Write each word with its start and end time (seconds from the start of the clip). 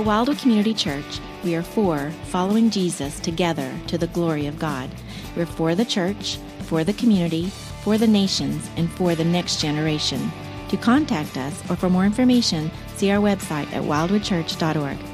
At 0.00 0.06
Wildwood 0.06 0.38
Community 0.38 0.72
Church, 0.72 1.20
we 1.44 1.54
are 1.56 1.62
for 1.62 2.10
following 2.30 2.70
Jesus 2.70 3.20
together 3.20 3.70
to 3.88 3.98
the 3.98 4.06
glory 4.06 4.46
of 4.46 4.58
God. 4.58 4.88
We're 5.36 5.44
for 5.44 5.74
the 5.74 5.84
church, 5.84 6.38
for 6.60 6.84
the 6.84 6.94
community, 6.94 7.48
for 7.82 7.98
the 7.98 8.06
nations, 8.06 8.70
and 8.78 8.90
for 8.90 9.14
the 9.14 9.26
next 9.26 9.60
generation. 9.60 10.32
To 10.70 10.78
contact 10.78 11.36
us 11.36 11.62
or 11.70 11.76
for 11.76 11.90
more 11.90 12.06
information, 12.06 12.70
see 12.96 13.10
our 13.10 13.20
website 13.20 13.70
at 13.74 13.82
wildwoodchurch.org. 13.82 15.09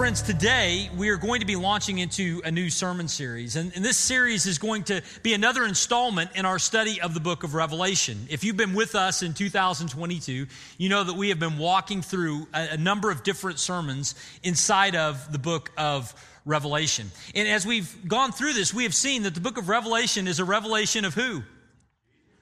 Friends, 0.00 0.22
today 0.22 0.88
we 0.96 1.10
are 1.10 1.18
going 1.18 1.40
to 1.40 1.46
be 1.46 1.56
launching 1.56 1.98
into 1.98 2.40
a 2.46 2.50
new 2.50 2.70
sermon 2.70 3.06
series. 3.06 3.56
And, 3.56 3.70
and, 3.76 3.84
this 3.84 3.98
series 3.98 4.46
is 4.46 4.56
going 4.56 4.84
to 4.84 5.02
be 5.22 5.34
another 5.34 5.66
installment 5.66 6.30
in 6.34 6.46
our 6.46 6.58
study 6.58 7.02
of 7.02 7.12
the 7.12 7.20
book 7.20 7.44
of 7.44 7.52
Revelation. 7.52 8.26
If 8.30 8.42
you've 8.42 8.56
been 8.56 8.72
with 8.72 8.94
us 8.94 9.22
in 9.22 9.34
2022, 9.34 10.46
you 10.78 10.88
know 10.88 11.04
that 11.04 11.12
we 11.12 11.28
have 11.28 11.38
been 11.38 11.58
walking 11.58 12.00
through 12.00 12.48
a, 12.54 12.68
a 12.70 12.76
number 12.78 13.10
of 13.10 13.22
different 13.22 13.58
sermons 13.58 14.14
inside 14.42 14.96
of 14.96 15.30
the 15.32 15.38
book 15.38 15.70
of 15.76 16.14
Revelation. 16.46 17.10
And 17.34 17.46
as 17.46 17.66
we've 17.66 17.94
gone 18.08 18.32
through 18.32 18.54
this, 18.54 18.72
we 18.72 18.84
have 18.84 18.94
seen 18.94 19.24
that 19.24 19.34
the 19.34 19.42
book 19.42 19.58
of 19.58 19.68
Revelation 19.68 20.28
is 20.28 20.40
a 20.40 20.46
revelation 20.46 21.04
of 21.04 21.12
who? 21.12 21.42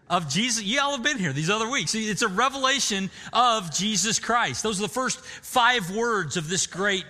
of 0.09 0.29
Jesus. 0.31 0.65
Y'all 0.65 0.93
have 0.93 1.03
been 1.03 1.19
here 1.19 1.35
these 1.35 1.51
other 1.51 1.69
weeks. 1.69 1.95
It's 1.95 2.23
a 2.23 2.29
revelation 2.29 3.11
of 3.33 3.75
Jesus 3.75 4.19
Christ. 4.19 4.63
Those 4.63 4.79
are 4.79 4.83
the 4.83 4.89
first 4.89 5.21
five 5.21 5.95
words 5.95 6.39
of 6.39 6.49
this 6.49 6.67
great 6.67 7.05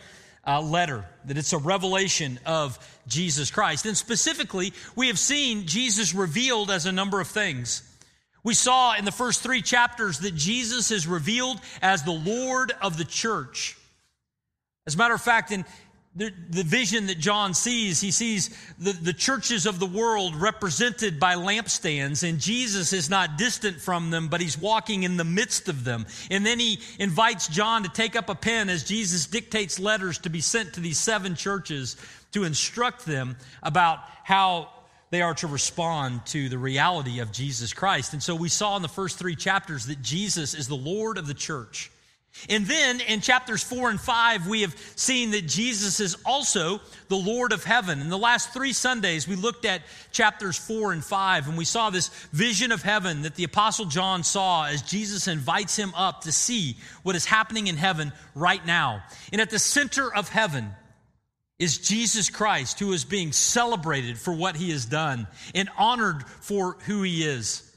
uh, 0.47 0.61
letter, 0.61 1.05
that 1.25 1.39
it's 1.39 1.53
a 1.53 1.59
revelation 1.59 2.39
of 2.47 2.79
Jesus 3.07 3.51
Christ. 3.51 3.87
And 3.87 3.97
specifically, 3.97 4.73
we 4.97 5.09
have 5.09 5.19
seen 5.19 5.67
Jesus 5.67 6.15
revealed 6.15 6.71
as 6.71 6.87
a 6.87 6.93
number 6.93 7.21
of 7.21 7.29
things. 7.29 7.83
We 8.45 8.55
saw 8.55 8.95
in 8.95 9.05
the 9.05 9.13
first 9.13 9.43
three 9.43 9.63
chapters 9.63 10.21
that 10.21 10.35
Jesus 10.35 10.91
is 10.91 11.07
revealed 11.07 11.61
as 11.83 12.03
the 12.03 12.13
Lord 12.13 12.73
of 12.81 12.97
the 12.97 13.05
church. 13.05 13.77
As 14.87 14.95
a 14.95 14.99
matter 14.99 15.15
of 15.15 15.21
fact, 15.21 15.53
in 15.53 15.67
the, 16.19 16.33
the 16.51 16.65
vision 16.65 17.07
that 17.07 17.19
John 17.19 17.55
sees, 17.55 18.01
he 18.01 18.11
sees 18.11 18.51
the, 18.79 18.93
the 18.93 19.13
churches 19.13 19.67
of 19.67 19.79
the 19.79 19.87
world 19.87 20.35
represented 20.35 21.21
by 21.21 21.37
lampstands, 21.37 22.29
and 22.29 22.41
Jesus 22.41 22.93
is 22.93 23.09
not 23.09 23.39
distant 23.39 23.81
from 23.81 24.11
them, 24.11 24.27
but 24.27 24.41
he's 24.41 24.59
walking 24.59 25.05
in 25.05 25.17
the 25.17 25.25
midst 25.25 25.69
of 25.69 25.85
them. 25.85 26.07
And 26.29 26.45
then 26.45 26.59
he 26.59 26.81
invites 26.99 27.47
John 27.47 27.85
to 27.85 27.89
take 27.89 28.17
up 28.17 28.29
a 28.29 28.35
pen 28.35 28.69
as 28.69 28.83
Jesus 28.83 29.27
dictates 29.27 29.79
letters 29.79 30.19
to 30.19 30.29
be 30.29 30.41
sent 30.41 30.75
to 30.75 30.81
these 30.81 30.99
seven 30.99 31.37
churches 31.37 31.97
to 32.33 32.43
instruct 32.43 33.07
them 33.07 33.37
about 33.63 34.01
how 34.25 34.71
they 35.11 35.23
are 35.23 35.35
to 35.35 35.47
respond 35.47 36.27
to 36.27 36.49
the 36.49 36.59
reality 36.59 37.21
of 37.21 37.31
Jesus 37.31 37.73
Christ. 37.73 38.13
And 38.13 38.23
so 38.23 38.35
we 38.35 38.49
saw 38.49 38.77
in 38.77 38.83
the 38.83 38.89
first 38.89 39.19
three 39.21 39.37
chapters 39.37 39.87
that 39.87 40.03
Jesus 40.03 40.53
is 40.53 40.67
the 40.67 40.75
Lord 40.75 41.17
of 41.17 41.29
the 41.29 41.33
church. 41.35 41.93
And 42.49 42.67
then 42.67 43.01
in 43.01 43.21
chapters 43.21 43.63
four 43.63 43.91
and 43.91 44.01
five, 44.01 44.47
we 44.47 44.61
have 44.61 44.77
seen 44.95 45.33
that 45.33 45.47
Jesus 45.47 45.99
is 45.99 46.17
also 46.25 46.81
the 47.09 47.17
Lord 47.17 47.53
of 47.53 47.65
heaven. 47.65 48.01
In 48.01 48.11
the 48.11 48.19
last 48.19 48.53
three 48.53 48.73
Sundays, 48.73 49.27
we 49.27 49.35
looked 49.35 49.65
at 49.65 49.83
chapters 50.13 50.57
four 50.57 50.93
and 50.93 51.05
five, 51.05 51.49
and 51.49 51.59
we 51.59 51.65
saw 51.65 51.91
this 51.91 52.09
vision 52.33 52.71
of 52.71 52.83
heaven 52.83 53.23
that 53.23 53.35
the 53.35 53.45
Apostle 53.45 53.87
John 53.87 54.23
saw 54.23 54.67
as 54.67 54.83
Jesus 54.83 55.27
invites 55.27 55.75
him 55.77 55.93
up 55.97 56.23
to 56.23 56.33
see 56.33 56.77
what 57.03 57.17
is 57.17 57.25
happening 57.25 57.67
in 57.67 57.77
heaven 57.77 58.13
right 58.37 58.65
now. 58.65 59.03
And 59.33 59.41
at 59.41 59.51
the 59.51 59.59
center 59.59 60.15
of 60.15 60.29
heaven 60.29 60.71
is 61.59 61.79
Jesus 61.79 62.31
Christ, 62.31 62.79
who 62.79 62.93
is 62.93 63.05
being 63.05 63.33
celebrated 63.33 64.17
for 64.17 64.33
what 64.33 64.55
he 64.55 64.71
has 64.71 64.87
done 64.87 65.27
and 65.57 65.69
honored 65.77 66.25
for 66.41 66.77
who 66.87 67.03
he 67.03 67.25
is. 67.25 67.68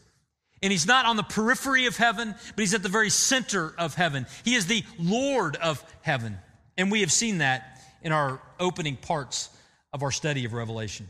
And 0.62 0.72
he's 0.72 0.86
not 0.86 1.06
on 1.06 1.16
the 1.16 1.24
periphery 1.24 1.88
of 1.88 1.98
heaven, 1.98 2.36
but 2.56 2.62
he's 2.62 2.74
at 2.74 2.84
the 2.84 2.90
very 2.90 3.10
center 3.10 3.74
of 3.78 3.96
heaven. 3.96 4.28
He 4.44 4.56
is 4.56 4.68
the 4.68 4.84
Lord 5.00 5.56
of 5.56 5.84
heaven. 6.02 6.38
And 6.78 6.92
we 6.92 7.02
have 7.02 7.12
seen 7.12 7.40
that 7.40 7.82
in 8.02 8.12
our 8.12 8.42
opening 8.60 8.96
parts 8.96 9.50
of 9.94 10.04
our 10.04 10.12
study 10.12 10.46
of 10.46 10.54
Revelation. 10.54 11.10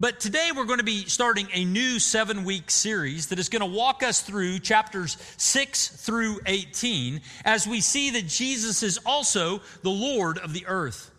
But 0.00 0.20
today 0.20 0.50
we're 0.54 0.64
going 0.64 0.78
to 0.78 0.84
be 0.84 1.06
starting 1.06 1.48
a 1.52 1.64
new 1.64 1.98
seven 1.98 2.44
week 2.44 2.70
series 2.70 3.28
that 3.28 3.40
is 3.40 3.48
going 3.48 3.68
to 3.68 3.76
walk 3.76 4.04
us 4.04 4.20
through 4.20 4.60
chapters 4.60 5.16
6 5.38 5.88
through 5.88 6.38
18 6.46 7.20
as 7.44 7.66
we 7.66 7.80
see 7.80 8.10
that 8.10 8.28
Jesus 8.28 8.84
is 8.84 9.00
also 9.04 9.60
the 9.82 9.90
Lord 9.90 10.38
of 10.38 10.52
the 10.52 10.66
earth. 10.68 11.10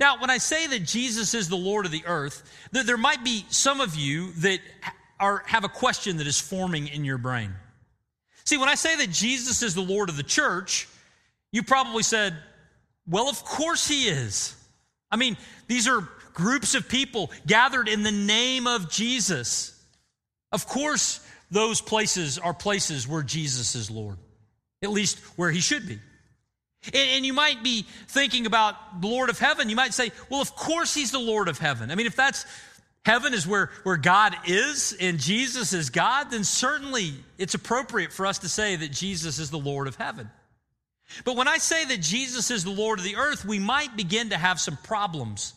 Now, 0.00 0.20
when 0.20 0.30
I 0.30 0.38
say 0.38 0.66
that 0.66 0.82
Jesus 0.82 1.32
is 1.32 1.48
the 1.48 1.54
Lord 1.54 1.86
of 1.86 1.92
the 1.92 2.04
earth, 2.04 2.42
there 2.72 2.96
might 2.96 3.22
be 3.22 3.46
some 3.50 3.80
of 3.80 3.94
you 3.94 4.32
that 4.38 4.58
are, 5.22 5.42
have 5.46 5.64
a 5.64 5.68
question 5.68 6.16
that 6.18 6.26
is 6.26 6.40
forming 6.40 6.88
in 6.88 7.04
your 7.04 7.16
brain. 7.16 7.54
See, 8.44 8.58
when 8.58 8.68
I 8.68 8.74
say 8.74 8.96
that 8.96 9.10
Jesus 9.10 9.62
is 9.62 9.74
the 9.74 9.80
Lord 9.80 10.08
of 10.08 10.16
the 10.16 10.24
church, 10.24 10.88
you 11.52 11.62
probably 11.62 12.02
said, 12.02 12.36
well, 13.08 13.28
of 13.28 13.44
course 13.44 13.86
he 13.86 14.08
is. 14.08 14.54
I 15.10 15.16
mean, 15.16 15.36
these 15.68 15.86
are 15.86 16.08
groups 16.34 16.74
of 16.74 16.88
people 16.88 17.30
gathered 17.46 17.88
in 17.88 18.02
the 18.02 18.10
name 18.10 18.66
of 18.66 18.90
Jesus. 18.90 19.80
Of 20.50 20.66
course, 20.66 21.24
those 21.50 21.80
places 21.80 22.38
are 22.38 22.52
places 22.52 23.06
where 23.06 23.22
Jesus 23.22 23.76
is 23.76 23.90
Lord, 23.90 24.18
at 24.82 24.90
least 24.90 25.18
where 25.36 25.50
he 25.52 25.60
should 25.60 25.86
be. 25.86 26.00
And, 26.92 27.24
you 27.24 27.32
might 27.32 27.62
be 27.62 27.86
thinking 28.08 28.44
about 28.46 29.00
the 29.00 29.06
Lord 29.06 29.30
of 29.30 29.38
heaven. 29.38 29.68
You 29.70 29.76
might 29.76 29.94
say, 29.94 30.10
well, 30.28 30.40
of 30.40 30.56
course 30.56 30.92
he's 30.92 31.12
the 31.12 31.20
Lord 31.20 31.46
of 31.46 31.58
heaven. 31.58 31.92
I 31.92 31.94
mean, 31.94 32.06
if 32.06 32.16
that's 32.16 32.44
heaven 33.04 33.34
is 33.34 33.46
where, 33.46 33.70
where 33.82 33.96
God 33.96 34.34
is 34.46 34.96
and 35.00 35.18
Jesus 35.18 35.72
is 35.72 35.90
God, 35.90 36.30
then 36.30 36.44
certainly 36.44 37.14
it's 37.38 37.54
appropriate 37.54 38.12
for 38.12 38.26
us 38.26 38.38
to 38.40 38.48
say 38.48 38.76
that 38.76 38.92
Jesus 38.92 39.38
is 39.38 39.50
the 39.50 39.58
Lord 39.58 39.88
of 39.88 39.96
heaven. 39.96 40.30
But 41.24 41.36
when 41.36 41.48
I 41.48 41.58
say 41.58 41.84
that 41.84 42.00
Jesus 42.00 42.50
is 42.50 42.64
the 42.64 42.70
Lord 42.70 42.98
of 42.98 43.04
the 43.04 43.16
earth, 43.16 43.44
we 43.44 43.58
might 43.58 43.96
begin 43.96 44.30
to 44.30 44.38
have 44.38 44.60
some 44.60 44.78
problems. 44.78 45.54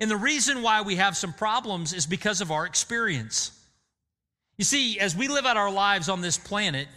And 0.00 0.10
the 0.10 0.16
reason 0.16 0.62
why 0.62 0.82
we 0.82 0.96
have 0.96 1.16
some 1.16 1.32
problems 1.32 1.92
is 1.92 2.06
because 2.06 2.40
of 2.40 2.50
our 2.50 2.66
experience. 2.66 3.58
You 4.58 4.64
see, 4.64 4.98
as 4.98 5.16
we 5.16 5.28
live 5.28 5.46
out 5.46 5.56
our 5.56 5.72
lives 5.72 6.08
on 6.08 6.20
this 6.20 6.36
planet, 6.36 6.88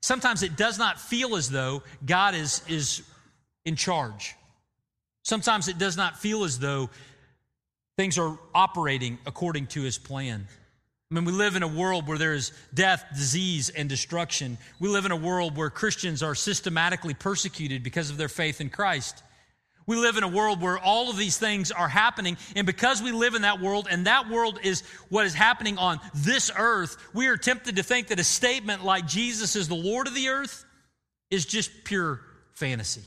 sometimes 0.00 0.42
it 0.42 0.56
does 0.56 0.78
not 0.78 1.00
feel 1.00 1.36
as 1.36 1.48
though 1.48 1.82
God 2.04 2.34
is, 2.34 2.62
is 2.68 3.02
in 3.64 3.76
charge. 3.76 4.34
Sometimes 5.22 5.68
it 5.68 5.78
does 5.78 5.96
not 5.96 6.18
feel 6.18 6.44
as 6.44 6.58
though 6.58 6.90
things 7.96 8.18
are 8.18 8.38
operating 8.54 9.18
according 9.26 9.68
to 9.68 9.82
his 9.82 9.98
plan. 9.98 10.46
I 11.10 11.14
mean, 11.14 11.24
we 11.26 11.32
live 11.32 11.54
in 11.54 11.62
a 11.62 11.68
world 11.68 12.08
where 12.08 12.18
there 12.18 12.34
is 12.34 12.52
death, 12.72 13.04
disease, 13.14 13.68
and 13.68 13.88
destruction. 13.88 14.58
We 14.80 14.88
live 14.88 15.04
in 15.04 15.12
a 15.12 15.16
world 15.16 15.56
where 15.56 15.70
Christians 15.70 16.22
are 16.22 16.34
systematically 16.34 17.14
persecuted 17.14 17.82
because 17.82 18.10
of 18.10 18.16
their 18.16 18.28
faith 18.28 18.60
in 18.60 18.70
Christ. 18.70 19.22
We 19.86 19.96
live 19.96 20.16
in 20.16 20.24
a 20.24 20.28
world 20.28 20.62
where 20.62 20.78
all 20.78 21.10
of 21.10 21.18
these 21.18 21.36
things 21.36 21.70
are 21.70 21.88
happening, 21.88 22.38
and 22.56 22.66
because 22.66 23.02
we 23.02 23.12
live 23.12 23.34
in 23.34 23.42
that 23.42 23.60
world, 23.60 23.86
and 23.90 24.06
that 24.06 24.30
world 24.30 24.58
is 24.62 24.80
what 25.10 25.26
is 25.26 25.34
happening 25.34 25.76
on 25.76 26.00
this 26.14 26.50
earth, 26.56 26.96
we 27.12 27.26
are 27.26 27.36
tempted 27.36 27.76
to 27.76 27.82
think 27.82 28.08
that 28.08 28.18
a 28.18 28.24
statement 28.24 28.82
like 28.82 29.06
Jesus 29.06 29.56
is 29.56 29.68
the 29.68 29.74
Lord 29.74 30.06
of 30.06 30.14
the 30.14 30.30
earth 30.30 30.64
is 31.30 31.44
just 31.44 31.84
pure 31.84 32.22
fantasy. 32.54 33.02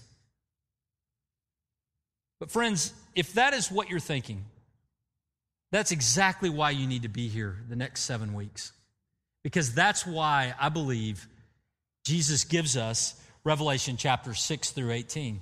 But, 2.39 2.51
friends, 2.51 2.93
if 3.15 3.33
that 3.33 3.55
is 3.55 3.71
what 3.71 3.89
you're 3.89 3.99
thinking, 3.99 4.45
that's 5.71 5.91
exactly 5.91 6.49
why 6.49 6.71
you 6.71 6.87
need 6.87 7.03
to 7.03 7.09
be 7.09 7.27
here 7.27 7.57
the 7.69 7.75
next 7.75 8.01
seven 8.03 8.33
weeks. 8.33 8.71
Because 9.43 9.73
that's 9.73 10.05
why 10.05 10.53
I 10.59 10.69
believe 10.69 11.27
Jesus 12.05 12.43
gives 12.45 12.77
us 12.77 13.19
Revelation 13.43 13.97
chapter 13.97 14.33
6 14.33 14.71
through 14.71 14.91
18. 14.91 15.41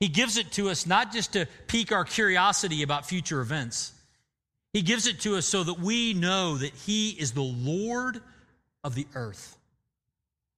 He 0.00 0.08
gives 0.08 0.36
it 0.36 0.52
to 0.52 0.70
us 0.70 0.86
not 0.86 1.12
just 1.12 1.34
to 1.34 1.46
pique 1.66 1.92
our 1.92 2.04
curiosity 2.04 2.82
about 2.82 3.06
future 3.06 3.40
events, 3.40 3.92
He 4.72 4.82
gives 4.82 5.06
it 5.06 5.20
to 5.20 5.36
us 5.36 5.46
so 5.46 5.62
that 5.64 5.78
we 5.78 6.14
know 6.14 6.58
that 6.58 6.74
He 6.74 7.10
is 7.10 7.32
the 7.32 7.42
Lord 7.42 8.20
of 8.82 8.94
the 8.94 9.06
earth. 9.14 9.56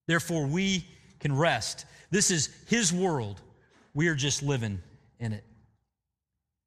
Therefore, 0.08 0.46
we 0.46 0.86
can 1.20 1.36
rest. 1.36 1.86
This 2.10 2.30
is 2.30 2.48
His 2.66 2.92
world. 2.92 3.40
We 3.94 4.08
are 4.08 4.14
just 4.14 4.42
living 4.42 4.80
in 5.18 5.32
it. 5.32 5.44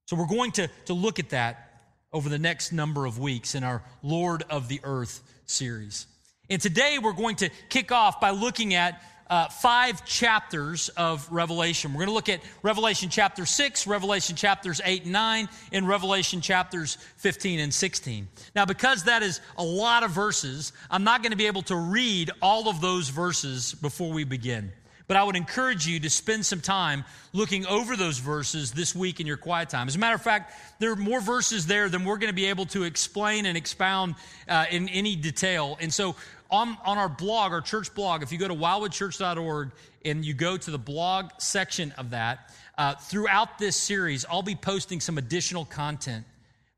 So, 0.07 0.15
we're 0.15 0.27
going 0.27 0.51
to, 0.53 0.69
to 0.85 0.93
look 0.93 1.19
at 1.19 1.29
that 1.29 1.68
over 2.11 2.29
the 2.29 2.39
next 2.39 2.71
number 2.71 3.05
of 3.05 3.19
weeks 3.19 3.55
in 3.55 3.63
our 3.63 3.83
Lord 4.01 4.43
of 4.49 4.67
the 4.67 4.79
Earth 4.83 5.21
series. 5.45 6.07
And 6.49 6.61
today 6.61 6.97
we're 7.01 7.13
going 7.13 7.35
to 7.37 7.49
kick 7.69 7.91
off 7.91 8.19
by 8.19 8.31
looking 8.31 8.73
at 8.73 9.01
uh, 9.29 9.47
five 9.47 10.03
chapters 10.05 10.89
of 10.89 11.31
Revelation. 11.31 11.93
We're 11.93 11.99
going 11.99 12.07
to 12.07 12.13
look 12.13 12.29
at 12.29 12.41
Revelation 12.63 13.09
chapter 13.09 13.45
6, 13.45 13.85
Revelation 13.85 14.35
chapters 14.35 14.81
8 14.83 15.03
and 15.03 15.11
9, 15.11 15.49
and 15.71 15.87
Revelation 15.87 16.41
chapters 16.41 16.97
15 17.17 17.59
and 17.59 17.71
16. 17.71 18.27
Now, 18.55 18.65
because 18.65 19.03
that 19.03 19.21
is 19.21 19.39
a 19.57 19.63
lot 19.63 20.01
of 20.01 20.09
verses, 20.09 20.73
I'm 20.89 21.03
not 21.03 21.21
going 21.21 21.31
to 21.31 21.37
be 21.37 21.45
able 21.45 21.61
to 21.63 21.75
read 21.75 22.31
all 22.41 22.69
of 22.69 22.81
those 22.81 23.09
verses 23.09 23.75
before 23.75 24.11
we 24.11 24.23
begin. 24.23 24.71
But 25.09 25.17
I 25.17 25.23
would 25.23 25.35
encourage 25.35 25.87
you 25.87 25.99
to 26.01 26.09
spend 26.11 26.45
some 26.45 26.61
time 26.61 27.03
looking 27.33 27.65
over 27.65 27.95
those 27.95 28.19
verses 28.19 28.71
this 28.73 28.93
week 28.93 29.19
in 29.19 29.25
your 29.25 29.37
quiet 29.37 29.67
time. 29.67 29.87
As 29.87 29.95
a 29.95 29.97
matter 29.97 30.13
of 30.13 30.21
fact, 30.21 30.53
there 30.77 30.91
are 30.91 30.95
more 30.95 31.19
verses 31.19 31.65
there 31.65 31.89
than 31.89 32.05
we're 32.05 32.19
going 32.19 32.29
to 32.29 32.35
be 32.35 32.45
able 32.45 32.67
to 32.67 32.83
explain 32.83 33.47
and 33.47 33.57
expound 33.57 34.13
uh, 34.47 34.65
in 34.69 34.87
any 34.89 35.15
detail. 35.15 35.79
And 35.81 35.91
so 35.91 36.15
on, 36.51 36.77
on 36.85 36.99
our 36.99 37.09
blog, 37.09 37.53
our 37.53 37.61
church 37.61 37.91
blog, 37.95 38.21
if 38.21 38.31
you 38.31 38.37
go 38.37 38.47
to 38.47 38.53
wildwoodchurch.org 38.53 39.71
and 40.05 40.23
you 40.23 40.35
go 40.35 40.57
to 40.57 40.69
the 40.69 40.77
blog 40.77 41.31
section 41.39 41.91
of 41.97 42.11
that, 42.11 42.53
uh, 42.77 42.93
throughout 42.93 43.57
this 43.57 43.75
series, 43.75 44.25
I'll 44.29 44.43
be 44.43 44.53
posting 44.53 44.99
some 44.99 45.17
additional 45.17 45.65
content 45.65 46.23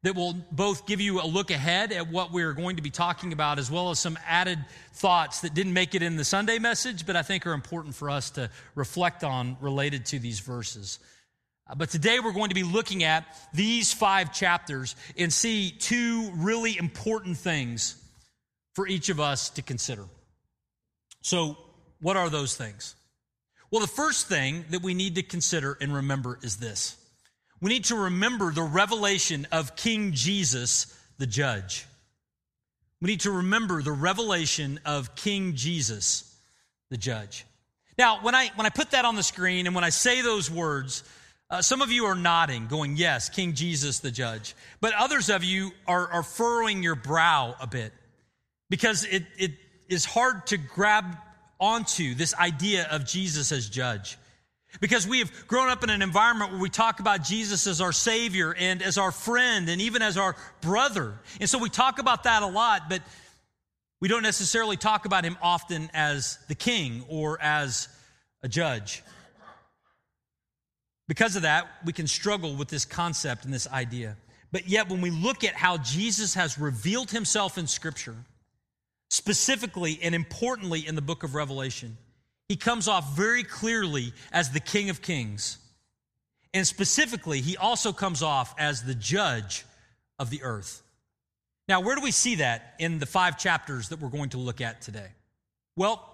that 0.04 0.16
will 0.16 0.34
both 0.52 0.88
give 0.88 1.00
you 1.00 1.22
a 1.22 1.28
look 1.28 1.52
ahead 1.52 1.92
at 1.92 2.10
what 2.10 2.32
we're 2.32 2.54
going 2.54 2.78
to 2.78 2.82
be 2.82 2.90
talking 2.90 3.34
about, 3.34 3.60
as 3.60 3.70
well 3.70 3.92
as 3.92 4.00
some 4.00 4.18
added 4.28 4.58
thoughts 4.94 5.42
that 5.42 5.54
didn't 5.54 5.74
make 5.74 5.94
it 5.94 6.02
in 6.02 6.16
the 6.16 6.24
Sunday 6.24 6.58
message, 6.58 7.06
but 7.06 7.16
I 7.16 7.22
think 7.22 7.46
are 7.46 7.54
important 7.54 7.94
for 7.94 8.10
us 8.10 8.32
to 8.32 8.50
reflect 8.74 9.24
on 9.24 9.58
related 9.62 10.08
to 10.08 10.20
these 10.20 10.40
verses. 10.40 11.00
Uh, 11.70 11.76
but 11.76 11.90
today 11.90 12.20
we're 12.20 12.34
going 12.34 12.50
to 12.50 12.56
be 12.56 12.64
looking 12.64 13.04
at 13.04 13.26
these 13.54 13.94
five 13.94 14.34
chapters 14.34 14.96
and 15.18 15.32
see 15.32 15.70
two 15.72 16.32
really 16.36 16.78
important 16.78 17.38
things 17.38 17.96
for 18.74 18.88
each 18.88 19.10
of 19.10 19.20
us 19.20 19.52
to 19.52 19.62
consider. 19.62 20.06
So, 21.22 21.58
what 22.02 22.18
are 22.18 22.30
those 22.30 22.56
things? 22.56 22.96
Well, 23.70 23.82
the 23.82 23.88
first 23.88 24.28
thing 24.28 24.66
that 24.72 24.82
we 24.82 24.96
need 24.96 25.16
to 25.16 25.24
consider 25.24 25.78
and 25.80 25.94
remember 25.94 26.40
is 26.42 26.58
this 26.58 26.98
we 27.62 27.70
need 27.70 27.86
to 27.86 27.96
remember 27.96 28.52
the 28.52 28.64
revelation 28.64 29.48
of 29.52 29.76
King 29.76 30.14
Jesus, 30.14 30.98
the 31.20 31.28
judge. 31.28 31.86
We 33.02 33.08
need 33.08 33.22
to 33.22 33.32
remember 33.32 33.82
the 33.82 33.92
revelation 33.92 34.80
of 34.86 35.16
King 35.16 35.56
Jesus, 35.56 36.36
the 36.90 36.98
judge. 36.98 37.46
Now, 37.98 38.20
when 38.22 38.34
I, 38.34 38.50
when 38.56 38.66
I 38.66 38.70
put 38.70 38.92
that 38.92 39.06
on 39.06 39.16
the 39.16 39.24
screen 39.24 39.68
and 39.68 39.76
when 39.76 39.84
I 39.84 39.90
say 39.90 40.22
those 40.22 40.50
words, 40.50 41.04
uh, 41.52 41.62
some 41.62 41.82
of 41.82 41.92
you 41.92 42.06
are 42.06 42.16
nodding, 42.16 42.68
going, 42.68 42.96
Yes, 42.96 43.30
King 43.30 43.54
Jesus, 43.54 44.00
the 44.00 44.12
judge. 44.12 44.56
But 44.80 44.94
others 44.94 45.30
of 45.30 45.44
you 45.44 45.72
are, 45.86 46.08
are 46.08 46.24
furrowing 46.24 46.82
your 46.82 46.96
brow 46.96 47.56
a 47.60 47.68
bit 47.68 47.94
because 48.70 49.06
it, 49.06 49.24
it 49.38 49.52
is 49.90 50.06
hard 50.06 50.48
to 50.48 50.58
grab 50.58 51.18
onto 51.60 52.16
this 52.16 52.34
idea 52.34 52.88
of 52.90 53.06
Jesus 53.06 53.52
as 53.52 53.70
judge. 53.70 54.18
Because 54.80 55.06
we 55.06 55.20
have 55.20 55.48
grown 55.48 55.70
up 55.70 55.84
in 55.84 55.90
an 55.90 56.02
environment 56.02 56.52
where 56.52 56.62
we 56.62 56.70
talk 56.70 57.00
about 57.00 57.24
Jesus 57.24 57.68
as 57.68 57.82
our 57.82 57.92
Savior 57.92 58.56
and 58.58 58.82
as 58.82 58.98
our 58.98 59.12
friend 59.12 59.70
and 59.70 59.82
even 59.82 60.02
as 60.02 60.18
our 60.18 60.36
brother. 60.62 61.20
And 61.40 61.50
so 61.50 61.60
we 61.60 61.70
talk 61.70 62.00
about 62.00 62.24
that 62.24 62.42
a 62.42 62.48
lot, 62.48 62.84
but 62.90 63.02
we 64.00 64.08
don't 64.08 64.24
necessarily 64.24 64.78
talk 64.78 65.06
about 65.06 65.24
him 65.24 65.38
often 65.42 65.90
as 65.94 66.40
the 66.48 66.56
king 66.56 67.04
or 67.10 67.40
as 67.42 67.90
a 68.42 68.48
judge. 68.48 69.04
Because 71.08 71.36
of 71.36 71.42
that, 71.42 71.68
we 71.86 71.94
can 71.94 72.08
struggle 72.08 72.56
with 72.56 72.70
this 72.70 72.86
concept 72.86 73.44
and 73.46 73.54
this 73.54 73.68
idea. 73.68 74.16
But 74.52 74.68
yet, 74.68 74.90
when 74.90 75.02
we 75.02 75.12
look 75.12 75.44
at 75.44 75.54
how 75.54 75.78
Jesus 75.78 76.34
has 76.36 76.58
revealed 76.58 77.12
himself 77.12 77.58
in 77.58 77.68
Scripture, 77.68 78.16
specifically 79.10 80.00
and 80.02 80.16
importantly 80.16 80.86
in 80.88 80.96
the 80.96 81.02
book 81.02 81.24
of 81.24 81.36
Revelation, 81.36 81.98
he 82.52 82.58
comes 82.58 82.90
off 82.90 83.16
very 83.16 83.46
clearly 83.46 84.12
as 84.34 84.50
the 84.50 84.60
King 84.60 84.90
of 84.90 85.02
Kings. 85.02 85.58
And 86.54 86.68
specifically, 86.68 87.40
he 87.40 87.56
also 87.56 87.94
comes 87.94 88.22
off 88.22 88.54
as 88.60 88.84
the 88.84 88.94
judge 88.94 89.64
of 90.20 90.30
the 90.30 90.44
earth. 90.44 90.84
Now, 91.70 91.80
where 91.80 91.96
do 91.96 92.02
we 92.02 92.12
see 92.12 92.36
that 92.36 92.74
in 92.78 93.00
the 93.00 93.06
five 93.06 93.38
chapters 93.38 93.88
that 93.88 94.02
we're 94.02 94.10
going 94.10 94.32
to 94.32 94.38
look 94.38 94.60
at 94.60 94.82
today? 94.82 95.08
Well, 95.78 96.06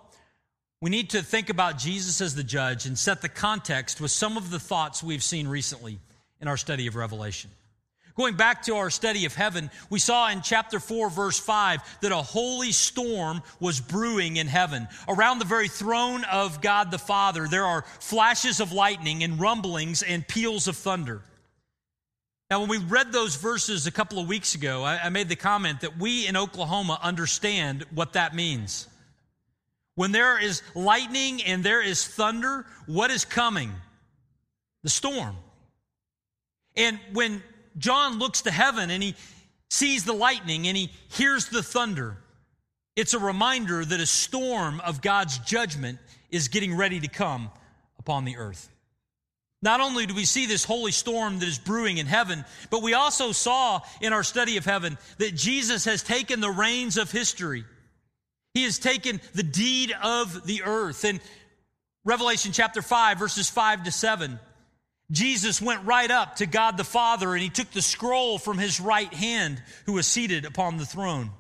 we 0.80 0.92
need 0.92 1.10
to 1.10 1.24
think 1.24 1.50
about 1.50 1.80
Jesus 1.80 2.22
as 2.22 2.36
the 2.36 2.44
judge 2.44 2.86
and 2.86 3.00
set 3.00 3.24
the 3.24 3.30
context 3.30 4.00
with 4.00 4.12
some 4.12 4.38
of 4.38 4.52
the 4.52 4.60
thoughts 4.60 5.02
we've 5.02 5.24
seen 5.24 5.48
recently 5.48 5.98
in 6.40 6.48
our 6.48 6.56
study 6.56 6.86
of 6.86 6.96
Revelation. 6.96 7.50
Going 8.18 8.36
back 8.36 8.64
to 8.64 8.76
our 8.78 8.90
study 8.90 9.26
of 9.26 9.36
heaven, 9.36 9.70
we 9.92 10.00
saw 10.00 10.30
in 10.30 10.42
chapter 10.42 10.80
4, 10.80 11.12
verse 11.12 11.40
5, 11.40 12.00
that 12.02 12.12
a 12.12 12.16
holy 12.16 12.72
storm 12.72 13.44
was 13.60 13.80
brewing 13.80 14.38
in 14.38 14.48
heaven. 14.48 14.88
Around 15.08 15.38
the 15.38 15.46
very 15.46 15.68
throne 15.68 16.24
of 16.24 16.60
God 16.60 16.90
the 16.90 16.98
Father, 16.98 17.48
there 17.48 17.66
are 17.66 17.86
flashes 18.00 18.60
of 18.60 18.72
lightning 18.72 19.24
and 19.24 19.40
rumblings 19.40 20.02
and 20.02 20.28
peals 20.28 20.68
of 20.68 20.76
thunder. 20.76 21.22
Now, 22.50 22.62
when 22.62 22.70
we 22.70 22.80
read 22.80 23.12
those 23.12 23.36
verses 23.36 23.86
a 23.86 23.92
couple 23.92 24.18
of 24.18 24.28
weeks 24.28 24.56
ago, 24.56 24.84
I, 24.84 24.98
I 24.98 25.10
made 25.10 25.30
the 25.30 25.36
comment 25.36 25.82
that 25.82 26.00
we 26.00 26.26
in 26.26 26.36
Oklahoma 26.36 26.98
understand 27.04 27.86
what 27.94 28.14
that 28.14 28.34
means. 28.34 28.88
When 29.94 30.12
there 30.12 30.40
is 30.42 30.64
lightning 30.74 31.44
and 31.44 31.64
there 31.64 31.84
is 31.84 32.08
thunder, 32.08 32.66
what 32.88 33.12
is 33.12 33.26
coming? 33.26 33.72
The 34.82 34.90
storm. 34.90 35.36
And 36.76 37.00
when 37.14 37.44
John 37.78 38.20
looks 38.20 38.44
to 38.44 38.52
heaven 38.52 38.90
and 38.90 39.02
he 39.02 39.16
sees 39.70 40.06
the 40.06 40.14
lightning 40.14 40.68
and 40.68 40.76
he 40.76 40.92
hears 41.10 41.48
the 41.48 41.64
thunder. 41.64 42.18
It's 42.96 43.14
a 43.14 43.20
reminder 43.20 43.86
that 43.86 44.00
a 44.00 44.06
storm 44.06 44.80
of 44.82 45.02
God's 45.02 45.38
judgment 45.40 46.00
is 46.32 46.48
getting 46.48 46.76
ready 46.76 47.00
to 47.00 47.08
come 47.08 47.52
upon 48.00 48.26
the 48.26 48.38
earth. 48.38 48.70
Not 49.62 49.82
only 49.82 50.06
do 50.06 50.14
we 50.14 50.26
see 50.26 50.46
this 50.46 50.64
holy 50.64 50.92
storm 50.92 51.40
that 51.40 51.48
is 51.48 51.58
brewing 51.58 51.98
in 51.98 52.06
heaven, 52.06 52.46
but 52.70 52.84
we 52.84 52.94
also 52.94 53.32
saw 53.32 53.82
in 54.02 54.14
our 54.14 54.24
study 54.24 54.58
of 54.58 54.66
heaven 54.66 54.98
that 55.18 55.36
Jesus 55.36 55.86
has 55.86 56.04
taken 56.04 56.40
the 56.40 56.50
reins 56.50 56.98
of 56.98 57.12
history. 57.12 57.66
He 58.54 58.64
has 58.64 58.80
taken 58.80 59.20
the 59.34 59.44
deed 59.44 59.94
of 60.02 60.46
the 60.46 60.64
earth. 60.64 61.06
In 61.06 61.20
Revelation 62.06 62.52
chapter 62.52 62.82
5, 62.82 63.20
verses 63.20 63.50
5 63.50 63.84
to 63.84 63.92
7, 63.92 64.40
Jesus 65.12 65.62
went 65.62 65.86
right 65.86 66.12
up 66.12 66.38
to 66.38 66.46
God 66.46 66.78
the 66.78 66.84
Father 66.84 67.34
and 67.34 67.42
he 67.42 67.50
took 67.50 67.72
the 67.72 67.82
scroll 67.82 68.38
from 68.38 68.58
his 68.58 68.80
right 68.80 69.14
hand, 69.14 69.62
who 69.86 69.94
was 69.94 70.06
seated 70.06 70.46
upon 70.46 70.78
the 70.78 70.86
throne. 70.86 71.32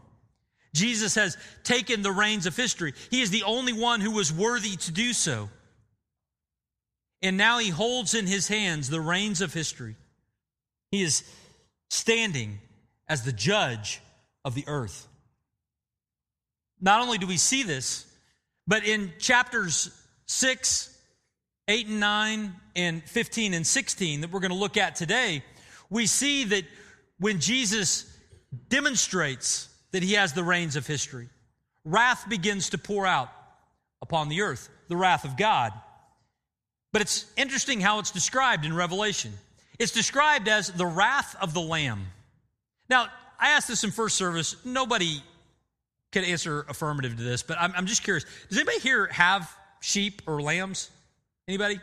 Jesus 0.73 1.15
has 1.15 1.37
taken 1.63 2.01
the 2.01 2.11
reins 2.11 2.45
of 2.45 2.55
history. 2.55 2.93
He 3.09 3.21
is 3.21 3.29
the 3.29 3.43
only 3.43 3.73
one 3.73 3.99
who 3.99 4.11
was 4.11 4.31
worthy 4.31 4.77
to 4.77 4.91
do 4.91 5.11
so. 5.11 5.49
And 7.21 7.35
now 7.35 7.57
he 7.57 7.69
holds 7.69 8.13
in 8.13 8.27
his 8.27 8.47
hands 8.47 8.89
the 8.89 9.01
reins 9.01 9.41
of 9.41 9.53
history. 9.53 9.95
He 10.91 11.01
is 11.01 11.23
standing 11.89 12.59
as 13.07 13.23
the 13.23 13.31
judge 13.33 14.01
of 14.45 14.55
the 14.55 14.65
earth. 14.67 15.07
Not 16.79 17.01
only 17.01 17.17
do 17.17 17.27
we 17.27 17.37
see 17.37 17.63
this, 17.63 18.05
but 18.67 18.85
in 18.85 19.13
chapters 19.19 19.89
6, 20.27 20.96
8 21.67 21.87
and 21.87 21.99
9 21.99 22.55
and 22.75 23.03
15 23.03 23.53
and 23.53 23.65
16 23.67 24.21
that 24.21 24.31
we're 24.31 24.39
going 24.39 24.51
to 24.51 24.57
look 24.57 24.77
at 24.77 24.95
today, 24.95 25.43
we 25.89 26.05
see 26.05 26.45
that 26.45 26.63
when 27.19 27.39
Jesus 27.39 28.05
demonstrates 28.69 29.69
that 29.91 30.03
he 30.03 30.13
has 30.13 30.33
the 30.33 30.43
reins 30.43 30.75
of 30.75 30.87
history, 30.87 31.29
wrath 31.83 32.27
begins 32.29 32.69
to 32.69 32.77
pour 32.77 33.05
out 33.05 33.29
upon 34.01 34.29
the 34.29 34.41
earth, 34.41 34.69
the 34.87 34.95
wrath 34.95 35.25
of 35.25 35.35
God. 35.37 35.73
But 36.93 37.01
it's 37.01 37.25
interesting 37.35 37.81
how 37.81 37.99
it's 37.99 38.11
described 38.11 38.65
in 38.65 38.75
Revelation. 38.75 39.33
It's 39.79 39.91
described 39.91 40.47
as 40.47 40.69
the 40.69 40.85
wrath 40.85 41.35
of 41.41 41.53
the 41.53 41.61
Lamb. 41.61 42.07
Now, 42.89 43.07
I 43.39 43.51
asked 43.51 43.67
this 43.67 43.83
in 43.83 43.91
first 43.91 44.15
service. 44.15 44.55
Nobody 44.65 45.21
could 46.11 46.23
answer 46.23 46.65
affirmative 46.69 47.17
to 47.17 47.23
this, 47.23 47.43
but 47.43 47.57
I'm, 47.59 47.73
I'm 47.75 47.85
just 47.85 48.03
curious. 48.03 48.25
Does 48.49 48.57
anybody 48.57 48.79
here 48.79 49.07
have 49.07 49.51
sheep 49.81 50.21
or 50.25 50.41
lambs? 50.41 50.89
Anybody? 51.47 51.79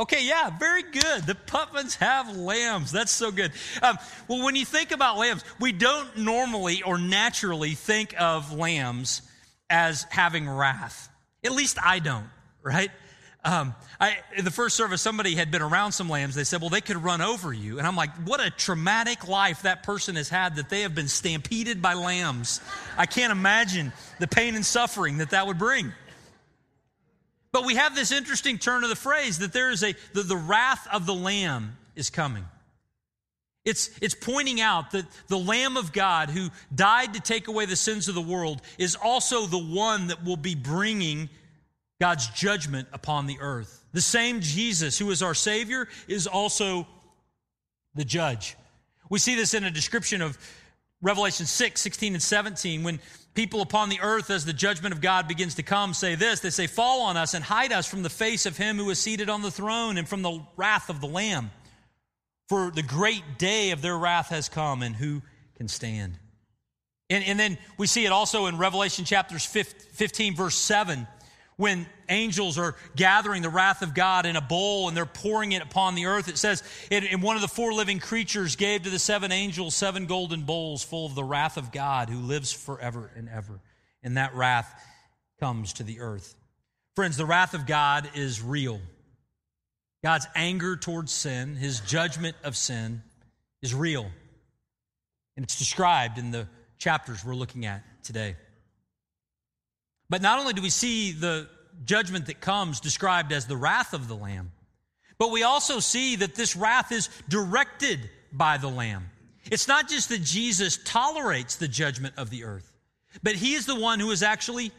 Okay, 0.00 0.26
yeah, 0.26 0.50
very 0.58 0.82
good. 0.82 1.22
The 1.24 1.36
puffins 1.46 1.94
have 1.96 2.36
lambs. 2.36 2.92
That's 2.92 3.12
so 3.12 3.30
good. 3.30 3.52
Um, 3.80 3.96
well, 4.28 4.44
when 4.44 4.56
you 4.56 4.64
think 4.64 4.90
about 4.90 5.18
lambs, 5.18 5.44
we 5.60 5.72
don't 5.72 6.16
normally 6.18 6.82
or 6.82 6.98
naturally 6.98 7.74
think 7.74 8.14
of 8.20 8.52
lambs 8.52 9.22
as 9.70 10.04
having 10.10 10.48
wrath. 10.48 11.08
At 11.44 11.52
least 11.52 11.78
I 11.82 12.00
don't, 12.00 12.28
right? 12.62 12.90
Um, 13.44 13.74
I, 14.00 14.16
in 14.36 14.44
the 14.44 14.50
first 14.50 14.74
service, 14.74 15.00
somebody 15.00 15.34
had 15.34 15.50
been 15.50 15.62
around 15.62 15.92
some 15.92 16.08
lambs. 16.08 16.34
They 16.34 16.44
said, 16.44 16.60
well, 16.60 16.70
they 16.70 16.80
could 16.80 16.96
run 16.96 17.20
over 17.20 17.52
you. 17.52 17.78
And 17.78 17.86
I'm 17.86 17.96
like, 17.96 18.10
what 18.26 18.44
a 18.44 18.50
traumatic 18.50 19.28
life 19.28 19.62
that 19.62 19.84
person 19.84 20.16
has 20.16 20.28
had 20.28 20.56
that 20.56 20.70
they 20.70 20.80
have 20.80 20.94
been 20.94 21.08
stampeded 21.08 21.80
by 21.80 21.94
lambs. 21.94 22.60
I 22.98 23.06
can't 23.06 23.32
imagine 23.32 23.92
the 24.18 24.26
pain 24.26 24.54
and 24.54 24.66
suffering 24.66 25.18
that 25.18 25.30
that 25.30 25.46
would 25.46 25.58
bring. 25.58 25.92
But 27.54 27.64
we 27.64 27.76
have 27.76 27.94
this 27.94 28.10
interesting 28.10 28.58
turn 28.58 28.82
of 28.82 28.90
the 28.90 28.96
phrase 28.96 29.38
that 29.38 29.52
there 29.52 29.70
is 29.70 29.84
a, 29.84 29.94
the, 30.12 30.24
the 30.24 30.36
wrath 30.36 30.88
of 30.92 31.06
the 31.06 31.14
Lamb 31.14 31.76
is 31.94 32.10
coming. 32.10 32.44
It's, 33.64 33.96
it's 34.02 34.16
pointing 34.16 34.60
out 34.60 34.90
that 34.90 35.06
the 35.28 35.38
Lamb 35.38 35.76
of 35.76 35.92
God 35.92 36.30
who 36.30 36.48
died 36.74 37.14
to 37.14 37.20
take 37.20 37.46
away 37.46 37.66
the 37.66 37.76
sins 37.76 38.08
of 38.08 38.16
the 38.16 38.20
world 38.20 38.60
is 38.76 38.96
also 38.96 39.46
the 39.46 39.56
one 39.56 40.08
that 40.08 40.24
will 40.24 40.36
be 40.36 40.56
bringing 40.56 41.30
God's 42.00 42.26
judgment 42.30 42.88
upon 42.92 43.28
the 43.28 43.38
earth. 43.38 43.84
The 43.92 44.00
same 44.00 44.40
Jesus 44.40 44.98
who 44.98 45.12
is 45.12 45.22
our 45.22 45.32
Savior 45.32 45.86
is 46.08 46.26
also 46.26 46.88
the 47.94 48.04
judge. 48.04 48.56
We 49.08 49.20
see 49.20 49.36
this 49.36 49.54
in 49.54 49.62
a 49.62 49.70
description 49.70 50.22
of 50.22 50.36
Revelation 51.00 51.46
6, 51.46 51.80
16, 51.80 52.14
and 52.14 52.22
17 52.22 52.82
when 52.82 52.98
people 53.34 53.60
upon 53.60 53.88
the 53.88 54.00
earth, 54.00 54.30
as 54.30 54.44
the 54.44 54.52
judgment 54.52 54.94
of 54.94 55.00
God 55.00 55.28
begins 55.28 55.56
to 55.56 55.62
come, 55.62 55.92
say 55.92 56.14
this 56.14 56.40
they 56.40 56.50
say, 56.50 56.66
Fall 56.66 57.02
on 57.02 57.16
us 57.16 57.34
and 57.34 57.44
hide 57.44 57.72
us 57.72 57.86
from 57.86 58.02
the 58.02 58.10
face 58.10 58.46
of 58.46 58.56
him 58.56 58.76
who 58.76 58.88
is 58.90 58.98
seated 58.98 59.28
on 59.28 59.42
the 59.42 59.50
throne 59.50 59.98
and 59.98 60.08
from 60.08 60.22
the 60.22 60.40
wrath 60.56 60.88
of 60.88 61.00
the 61.00 61.08
Lamb. 61.08 61.50
For 62.48 62.70
the 62.70 62.82
great 62.82 63.38
day 63.38 63.70
of 63.70 63.82
their 63.82 63.96
wrath 63.96 64.28
has 64.28 64.48
come, 64.48 64.82
and 64.82 64.94
who 64.94 65.22
can 65.56 65.66
stand? 65.66 66.18
And, 67.10 67.24
and 67.24 67.38
then 67.38 67.58
we 67.78 67.86
see 67.86 68.04
it 68.04 68.12
also 68.12 68.46
in 68.46 68.58
Revelation 68.58 69.04
chapters 69.04 69.44
15, 69.44 70.34
verse 70.34 70.54
7, 70.54 71.06
when 71.56 71.86
angels 72.08 72.58
are 72.58 72.74
gathering 72.96 73.42
the 73.42 73.48
wrath 73.48 73.82
of 73.82 73.94
God 73.94 74.26
in 74.26 74.36
a 74.36 74.40
bowl 74.40 74.88
and 74.88 74.96
they're 74.96 75.06
pouring 75.06 75.52
it 75.52 75.62
upon 75.62 75.94
the 75.94 76.06
earth. 76.06 76.28
It 76.28 76.38
says, 76.38 76.62
and 76.90 77.22
one 77.22 77.36
of 77.36 77.42
the 77.42 77.48
four 77.48 77.72
living 77.72 78.00
creatures 78.00 78.56
gave 78.56 78.82
to 78.82 78.90
the 78.90 78.98
seven 78.98 79.30
angels 79.30 79.74
seven 79.74 80.06
golden 80.06 80.42
bowls 80.42 80.82
full 80.82 81.06
of 81.06 81.14
the 81.14 81.24
wrath 81.24 81.56
of 81.56 81.70
God 81.72 82.08
who 82.08 82.18
lives 82.18 82.52
forever 82.52 83.10
and 83.16 83.28
ever. 83.28 83.60
And 84.02 84.16
that 84.16 84.34
wrath 84.34 84.72
comes 85.40 85.74
to 85.74 85.82
the 85.82 86.00
earth. 86.00 86.34
Friends, 86.96 87.16
the 87.16 87.26
wrath 87.26 87.54
of 87.54 87.66
God 87.66 88.08
is 88.14 88.42
real. 88.42 88.80
God's 90.02 90.26
anger 90.34 90.76
towards 90.76 91.12
sin, 91.12 91.56
his 91.56 91.80
judgment 91.80 92.36
of 92.44 92.56
sin, 92.56 93.02
is 93.62 93.74
real. 93.74 94.10
And 95.36 95.44
it's 95.44 95.58
described 95.58 96.18
in 96.18 96.30
the 96.30 96.46
chapters 96.78 97.24
we're 97.24 97.34
looking 97.34 97.64
at 97.64 97.82
today. 98.04 98.36
But 100.14 100.22
not 100.22 100.38
only 100.38 100.52
do 100.52 100.62
we 100.62 100.70
see 100.70 101.10
the 101.10 101.48
judgment 101.84 102.26
that 102.26 102.40
comes 102.40 102.78
described 102.78 103.32
as 103.32 103.46
the 103.46 103.56
wrath 103.56 103.92
of 103.92 104.06
the 104.06 104.14
Lamb, 104.14 104.52
but 105.18 105.32
we 105.32 105.42
also 105.42 105.80
see 105.80 106.14
that 106.14 106.36
this 106.36 106.54
wrath 106.54 106.92
is 106.92 107.08
directed 107.28 108.08
by 108.32 108.56
the 108.58 108.68
Lamb. 108.68 109.10
It's 109.50 109.66
not 109.66 109.88
just 109.88 110.10
that 110.10 110.22
Jesus 110.22 110.76
tolerates 110.84 111.56
the 111.56 111.66
judgment 111.66 112.14
of 112.16 112.30
the 112.30 112.44
earth, 112.44 112.72
but 113.24 113.34
he 113.34 113.54
is 113.54 113.66
the 113.66 113.74
one 113.74 113.98
who 113.98 114.12
is 114.12 114.22
actually 114.22 114.70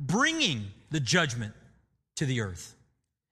bringing 0.00 0.64
the 0.90 0.98
judgment 0.98 1.54
to 2.16 2.26
the 2.26 2.40
earth. 2.40 2.74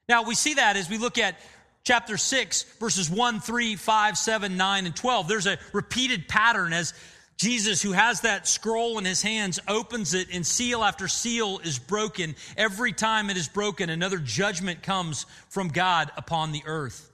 Now, 0.08 0.22
we 0.22 0.36
see 0.36 0.54
that 0.54 0.76
as 0.76 0.88
we 0.88 0.98
look 0.98 1.18
at 1.18 1.36
chapter 1.82 2.16
6, 2.16 2.62
verses 2.78 3.10
1, 3.10 3.40
3, 3.40 3.74
5, 3.74 4.16
7, 4.16 4.56
9, 4.56 4.86
and 4.86 4.94
12. 4.94 5.26
There's 5.26 5.48
a 5.48 5.58
repeated 5.72 6.28
pattern 6.28 6.72
as 6.72 6.94
Jesus, 7.40 7.80
who 7.80 7.92
has 7.92 8.20
that 8.20 8.46
scroll 8.46 8.98
in 8.98 9.06
his 9.06 9.22
hands, 9.22 9.58
opens 9.66 10.12
it, 10.12 10.28
and 10.30 10.46
seal 10.46 10.84
after 10.84 11.08
seal 11.08 11.58
is 11.64 11.78
broken. 11.78 12.36
Every 12.54 12.92
time 12.92 13.30
it 13.30 13.38
is 13.38 13.48
broken, 13.48 13.88
another 13.88 14.18
judgment 14.18 14.82
comes 14.82 15.24
from 15.48 15.68
God 15.68 16.10
upon 16.18 16.52
the 16.52 16.62
earth. 16.66 17.10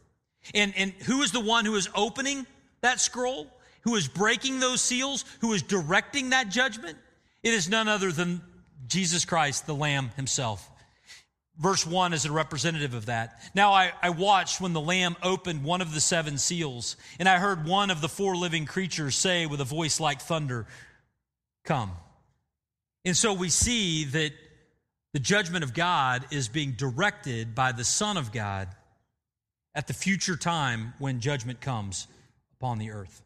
And, 0.52 0.74
and 0.76 0.90
who 1.04 1.22
is 1.22 1.30
the 1.30 1.38
one 1.38 1.64
who 1.64 1.76
is 1.76 1.88
opening 1.94 2.44
that 2.80 2.98
scroll? 2.98 3.46
Who 3.82 3.94
is 3.94 4.08
breaking 4.08 4.58
those 4.58 4.80
seals? 4.80 5.24
Who 5.42 5.52
is 5.52 5.62
directing 5.62 6.30
that 6.30 6.48
judgment? 6.48 6.98
It 7.44 7.54
is 7.54 7.68
none 7.68 7.86
other 7.86 8.10
than 8.10 8.40
Jesus 8.88 9.24
Christ, 9.24 9.68
the 9.68 9.76
Lamb 9.76 10.10
himself. 10.16 10.68
Verse 11.58 11.86
1 11.86 12.12
is 12.12 12.26
a 12.26 12.32
representative 12.32 12.92
of 12.92 13.06
that. 13.06 13.40
Now 13.54 13.72
I, 13.72 13.92
I, 14.02 14.10
watched 14.10 14.60
when 14.60 14.74
the 14.74 14.80
Lamb 14.80 15.16
opened 15.22 15.64
one 15.64 15.80
of 15.80 15.94
the 15.94 16.00
seven 16.00 16.36
seals, 16.36 16.96
and 17.18 17.28
I 17.28 17.38
heard 17.38 17.66
one 17.66 17.90
of 17.90 18.02
the 18.02 18.10
four 18.10 18.36
living 18.36 18.66
creatures 18.66 19.16
say 19.16 19.46
with 19.46 19.60
a 19.62 19.64
voice 19.64 19.98
like 19.98 20.20
thunder, 20.20 20.66
Come. 21.64 21.92
And 23.06 23.16
so 23.16 23.32
we 23.32 23.48
see 23.48 24.04
that 24.04 24.32
the 25.14 25.18
judgment 25.18 25.64
of 25.64 25.72
God 25.72 26.26
is 26.30 26.48
being 26.48 26.72
directed 26.72 27.54
by 27.54 27.72
the 27.72 27.84
Son 27.84 28.18
of 28.18 28.32
God 28.32 28.68
at 29.74 29.86
the 29.86 29.94
future 29.94 30.36
time 30.36 30.92
when 30.98 31.20
judgment 31.20 31.60
comes 31.60 32.06
upon 32.58 32.78
the 32.78 32.90
earth. 32.90 33.22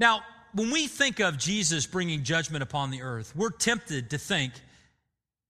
Now, 0.00 0.22
when 0.52 0.70
we 0.70 0.86
think 0.86 1.20
of 1.20 1.38
Jesus 1.38 1.86
bringing 1.86 2.24
judgment 2.24 2.62
upon 2.62 2.90
the 2.90 3.02
earth, 3.02 3.34
we're 3.36 3.50
tempted 3.50 4.10
to 4.10 4.18
think 4.18 4.52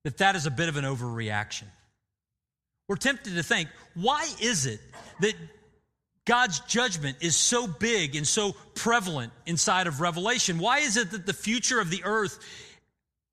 that 0.06 0.18
that 0.18 0.36
is 0.36 0.46
a 0.46 0.52
bit 0.52 0.68
of 0.68 0.76
an 0.76 0.84
overreaction. 0.84 1.64
We're 2.86 2.94
tempted 2.94 3.34
to 3.34 3.42
think, 3.42 3.68
why 3.94 4.24
is 4.40 4.64
it 4.64 4.78
that 5.18 5.34
God's 6.24 6.60
judgment 6.60 7.16
is 7.20 7.34
so 7.34 7.66
big 7.66 8.14
and 8.14 8.24
so 8.24 8.54
prevalent 8.76 9.32
inside 9.46 9.88
of 9.88 10.00
Revelation? 10.00 10.60
Why 10.60 10.78
is 10.78 10.96
it 10.96 11.10
that 11.10 11.26
the 11.26 11.32
future 11.32 11.80
of 11.80 11.90
the 11.90 12.04
earth 12.04 12.38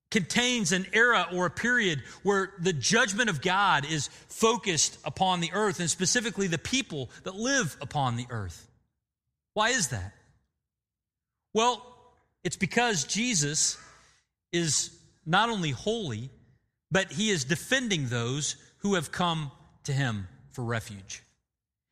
contains 0.10 0.72
an 0.72 0.88
era 0.94 1.28
or 1.32 1.46
a 1.46 1.52
period 1.52 2.02
where 2.24 2.52
the 2.60 2.74
judgment 2.74 3.30
of 3.30 3.40
God 3.40 3.86
is 3.86 4.08
focused 4.28 4.98
upon 5.06 5.42
the 5.42 5.52
earth 5.54 5.80
and 5.80 5.88
specifically 5.92 6.48
the 6.48 6.58
people 6.58 7.12
that 7.22 7.36
live 7.36 7.78
upon 7.82 8.16
the 8.16 8.26
earth? 8.32 8.68
Why 9.54 9.70
is 9.70 9.90
that? 9.90 10.12
Well, 11.54 11.86
it's 12.44 12.58
because 12.58 13.04
Jesus 13.04 13.78
is 14.52 14.90
not 15.24 15.50
only 15.50 15.70
holy, 15.70 16.32
but 16.94 17.12
he 17.12 17.32
is 17.32 17.44
defending 17.44 18.08
those 18.08 18.56
who 18.78 18.94
have 18.94 19.12
come 19.12 19.52
to 19.84 19.92
him 19.92 20.28
for 20.52 20.64
refuge. 20.64 21.24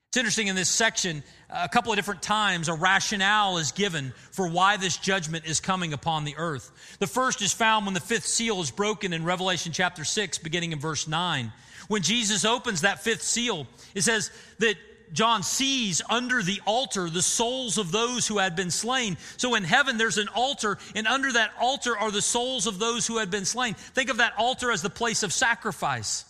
It's 0.10 0.18
interesting 0.18 0.48
in 0.48 0.56
this 0.56 0.70
section, 0.70 1.24
a 1.50 1.70
couple 1.70 1.92
of 1.92 1.98
different 1.98 2.22
times, 2.22 2.68
a 2.68 2.74
rationale 2.74 3.58
is 3.58 3.72
given 3.72 4.14
for 4.32 4.48
why 4.48 4.78
this 4.78 4.98
judgment 4.98 5.46
is 5.46 5.60
coming 5.60 5.94
upon 5.94 6.26
the 6.26 6.36
earth. 6.38 6.98
The 7.00 7.08
first 7.08 7.42
is 7.42 7.54
found 7.54 7.86
when 7.86 7.94
the 7.94 8.02
fifth 8.02 8.28
seal 8.28 8.62
is 8.62 8.72
broken 8.72 9.14
in 9.14 9.24
Revelation 9.24 9.72
chapter 9.72 10.04
6, 10.04 10.38
beginning 10.40 10.74
in 10.74 10.80
verse 10.80 11.08
9. 11.08 11.52
When 11.88 12.04
Jesus 12.04 12.46
opens 12.46 12.82
that 12.82 13.02
fifth 13.02 13.24
seal, 13.24 13.68
it 13.96 14.02
says 14.02 14.32
that 14.60 14.76
John 15.14 15.44
sees 15.44 16.02
under 16.10 16.42
the 16.42 16.62
altar 16.66 17.10
the 17.10 17.22
souls 17.22 17.78
of 17.78 17.92
those 17.92 18.28
who 18.28 18.38
had 18.38 18.56
been 18.56 18.72
slain. 18.72 19.18
So 19.38 19.56
in 19.56 19.64
heaven, 19.64 19.98
there's 19.98 20.18
an 20.18 20.30
altar, 20.30 20.78
and 20.96 21.08
under 21.08 21.32
that 21.34 21.52
altar 21.60 21.98
are 21.98 22.12
the 22.12 22.22
souls 22.22 22.68
of 22.68 22.80
those 22.80 23.08
who 23.08 23.18
had 23.18 23.30
been 23.30 23.46
slain. 23.46 23.74
Think 23.74 24.10
of 24.10 24.18
that 24.18 24.34
altar 24.38 24.72
as 24.72 24.82
the 24.82 24.90
place 24.90 25.24
of 25.24 25.34
sacrifice. 25.34 26.26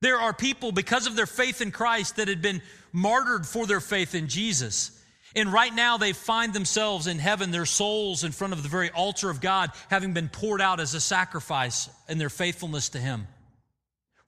There 0.00 0.18
are 0.18 0.32
people, 0.32 0.72
because 0.72 1.06
of 1.06 1.16
their 1.16 1.26
faith 1.26 1.60
in 1.60 1.70
Christ, 1.70 2.16
that 2.16 2.28
had 2.28 2.42
been 2.42 2.62
martyred 2.92 3.46
for 3.46 3.66
their 3.66 3.80
faith 3.80 4.14
in 4.14 4.28
Jesus. 4.28 4.96
And 5.36 5.52
right 5.52 5.74
now, 5.74 5.96
they 5.96 6.12
find 6.12 6.52
themselves 6.52 7.06
in 7.06 7.18
heaven, 7.18 7.50
their 7.50 7.66
souls 7.66 8.24
in 8.24 8.32
front 8.32 8.52
of 8.52 8.62
the 8.62 8.68
very 8.68 8.90
altar 8.90 9.30
of 9.30 9.40
God, 9.40 9.70
having 9.88 10.12
been 10.12 10.28
poured 10.28 10.60
out 10.60 10.80
as 10.80 10.94
a 10.94 11.00
sacrifice 11.00 11.88
in 12.08 12.18
their 12.18 12.30
faithfulness 12.30 12.90
to 12.90 12.98
Him 12.98 13.26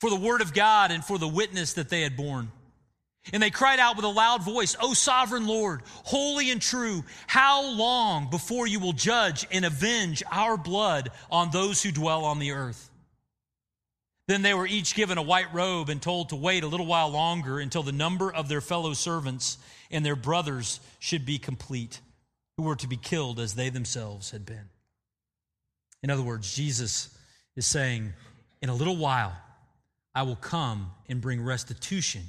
for 0.02 0.10
the 0.10 0.16
Word 0.16 0.40
of 0.40 0.52
God 0.52 0.90
and 0.90 1.04
for 1.04 1.16
the 1.16 1.28
witness 1.28 1.74
that 1.74 1.88
they 1.88 2.00
had 2.00 2.16
borne. 2.16 2.50
And 3.30 3.42
they 3.42 3.50
cried 3.50 3.78
out 3.78 3.94
with 3.94 4.04
a 4.04 4.08
loud 4.08 4.42
voice, 4.42 4.74
O 4.80 4.94
sovereign 4.94 5.46
Lord, 5.46 5.82
holy 6.04 6.50
and 6.50 6.60
true, 6.60 7.04
how 7.28 7.64
long 7.64 8.30
before 8.30 8.66
you 8.66 8.80
will 8.80 8.92
judge 8.92 9.46
and 9.52 9.64
avenge 9.64 10.22
our 10.30 10.56
blood 10.56 11.10
on 11.30 11.50
those 11.50 11.82
who 11.82 11.92
dwell 11.92 12.24
on 12.24 12.40
the 12.40 12.50
earth? 12.50 12.90
Then 14.26 14.42
they 14.42 14.54
were 14.54 14.66
each 14.66 14.94
given 14.94 15.18
a 15.18 15.22
white 15.22 15.52
robe 15.52 15.88
and 15.88 16.02
told 16.02 16.30
to 16.30 16.36
wait 16.36 16.64
a 16.64 16.68
little 16.68 16.86
while 16.86 17.10
longer 17.10 17.60
until 17.60 17.82
the 17.82 17.92
number 17.92 18.32
of 18.32 18.48
their 18.48 18.60
fellow 18.60 18.92
servants 18.92 19.58
and 19.90 20.04
their 20.04 20.16
brothers 20.16 20.80
should 20.98 21.24
be 21.24 21.38
complete, 21.38 22.00
who 22.56 22.64
were 22.64 22.76
to 22.76 22.88
be 22.88 22.96
killed 22.96 23.38
as 23.38 23.54
they 23.54 23.68
themselves 23.68 24.30
had 24.30 24.44
been. 24.44 24.68
In 26.02 26.10
other 26.10 26.22
words, 26.22 26.54
Jesus 26.54 27.16
is 27.56 27.66
saying, 27.66 28.12
In 28.60 28.68
a 28.68 28.74
little 28.74 28.96
while, 28.96 29.36
I 30.14 30.22
will 30.22 30.36
come 30.36 30.90
and 31.08 31.20
bring 31.20 31.42
restitution 31.42 32.22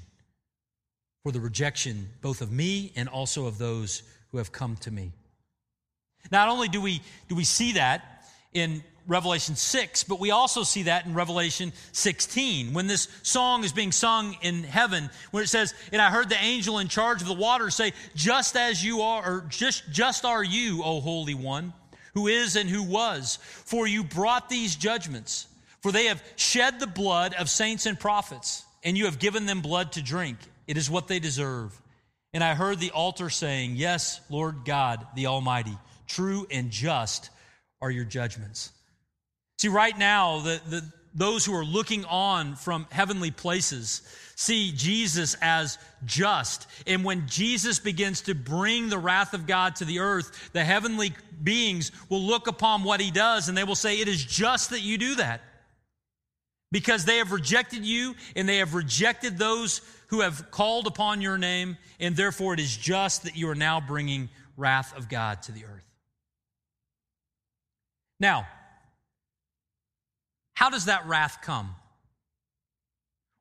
for 1.23 1.31
the 1.31 1.39
rejection 1.39 2.09
both 2.21 2.41
of 2.41 2.51
me 2.51 2.91
and 2.95 3.07
also 3.07 3.45
of 3.45 3.57
those 3.57 4.03
who 4.31 4.37
have 4.37 4.51
come 4.51 4.75
to 4.77 4.91
me. 4.91 5.13
Not 6.31 6.49
only 6.49 6.67
do 6.67 6.81
we, 6.81 7.01
do 7.29 7.35
we 7.35 7.45
see 7.45 7.73
that 7.73 8.25
in 8.53 8.83
Revelation 9.07 9.55
6, 9.55 10.03
but 10.05 10.19
we 10.19 10.31
also 10.31 10.63
see 10.63 10.83
that 10.83 11.05
in 11.05 11.13
Revelation 11.13 11.73
16 11.91 12.73
when 12.73 12.87
this 12.87 13.07
song 13.21 13.63
is 13.63 13.73
being 13.73 13.91
sung 13.91 14.37
in 14.41 14.63
heaven, 14.63 15.09
where 15.31 15.43
it 15.43 15.47
says, 15.47 15.73
And 15.91 16.01
I 16.01 16.09
heard 16.09 16.29
the 16.29 16.41
angel 16.41 16.79
in 16.79 16.87
charge 16.87 17.21
of 17.21 17.27
the 17.27 17.33
waters 17.33 17.75
say, 17.75 17.93
Just 18.15 18.55
as 18.55 18.83
you 18.83 19.01
are, 19.01 19.25
or 19.25 19.45
just, 19.49 19.89
just 19.91 20.23
are 20.23 20.43
you, 20.43 20.83
O 20.83 21.01
Holy 21.01 21.33
One, 21.33 21.73
who 22.13 22.27
is 22.27 22.55
and 22.55 22.69
who 22.69 22.83
was, 22.83 23.39
for 23.41 23.87
you 23.87 24.03
brought 24.03 24.49
these 24.49 24.75
judgments, 24.75 25.47
for 25.81 25.91
they 25.91 26.05
have 26.05 26.23
shed 26.37 26.79
the 26.79 26.87
blood 26.87 27.33
of 27.33 27.49
saints 27.49 27.85
and 27.85 27.99
prophets, 27.99 28.63
and 28.83 28.97
you 28.97 29.05
have 29.05 29.19
given 29.19 29.45
them 29.45 29.61
blood 29.61 29.93
to 29.93 30.01
drink. 30.01 30.37
It 30.67 30.77
is 30.77 30.89
what 30.89 31.07
they 31.07 31.19
deserve. 31.19 31.79
And 32.33 32.43
I 32.43 32.55
heard 32.55 32.79
the 32.79 32.91
altar 32.91 33.29
saying, 33.29 33.75
Yes, 33.75 34.21
Lord 34.29 34.65
God, 34.65 35.05
the 35.15 35.27
Almighty, 35.27 35.77
true 36.07 36.47
and 36.49 36.71
just 36.71 37.29
are 37.81 37.91
your 37.91 38.05
judgments. 38.05 38.71
See, 39.59 39.67
right 39.67 39.97
now, 39.97 40.39
the, 40.39 40.61
the, 40.67 40.91
those 41.13 41.45
who 41.45 41.53
are 41.53 41.65
looking 41.65 42.05
on 42.05 42.55
from 42.55 42.87
heavenly 42.91 43.31
places 43.31 44.01
see 44.35 44.71
Jesus 44.71 45.35
as 45.41 45.77
just. 46.05 46.67
And 46.87 47.03
when 47.03 47.27
Jesus 47.27 47.79
begins 47.79 48.21
to 48.21 48.33
bring 48.33 48.89
the 48.89 48.97
wrath 48.97 49.33
of 49.33 49.45
God 49.45 49.75
to 49.77 49.85
the 49.85 49.99
earth, 49.99 50.49
the 50.53 50.63
heavenly 50.63 51.13
beings 51.43 51.91
will 52.09 52.21
look 52.21 52.47
upon 52.47 52.83
what 52.83 52.99
he 52.99 53.11
does 53.11 53.47
and 53.47 53.57
they 53.57 53.63
will 53.63 53.75
say, 53.75 53.99
It 53.99 54.07
is 54.07 54.23
just 54.23 54.71
that 54.71 54.81
you 54.81 54.97
do 54.97 55.15
that. 55.15 55.41
Because 56.71 57.05
they 57.05 57.17
have 57.17 57.31
rejected 57.31 57.85
you 57.85 58.15
and 58.35 58.49
they 58.49 58.57
have 58.57 58.73
rejected 58.73 59.37
those 59.37 59.81
who 60.13 60.21
have 60.21 60.51
called 60.51 60.85
upon 60.85 61.21
your 61.21 61.39
name, 61.39 61.75
and 61.99 62.15
therefore 62.15 62.53
it 62.53 62.59
is 62.59 62.77
just 62.77 63.23
that 63.23 63.35
you 63.35 63.49
are 63.49 63.55
now 63.55 63.81
bringing 63.81 64.29
wrath 64.55 64.95
of 64.95 65.09
God 65.09 65.41
to 65.41 65.51
the 65.51 65.65
earth. 65.65 65.87
Now, 68.19 68.45
how 70.53 70.69
does 70.69 70.85
that 70.85 71.07
wrath 71.07 71.39
come? 71.41 71.73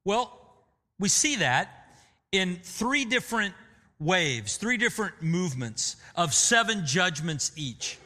Well, 0.07 0.33
we 0.99 1.11
see 1.11 1.37
that 1.37 1.69
in 2.33 2.59
three 2.63 3.05
different 3.05 3.53
waves, 4.01 4.57
three 4.57 4.79
different 4.79 5.21
movements 5.21 5.97
of 6.17 6.33
seven 6.33 6.87
judgments 6.87 7.53
each. 7.55 7.99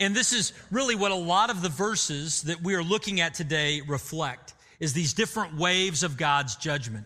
And 0.00 0.16
this 0.16 0.32
is 0.32 0.54
really 0.70 0.94
what 0.94 1.10
a 1.10 1.16
lot 1.16 1.50
of 1.50 1.60
the 1.60 1.68
verses 1.68 2.44
that 2.44 2.62
we 2.62 2.76
are 2.76 2.82
looking 2.82 3.20
at 3.20 3.34
today 3.34 3.82
reflect 3.86 4.54
is 4.80 4.94
these 4.94 5.12
different 5.12 5.58
waves 5.58 6.02
of 6.02 6.16
God's 6.16 6.56
judgment. 6.56 7.04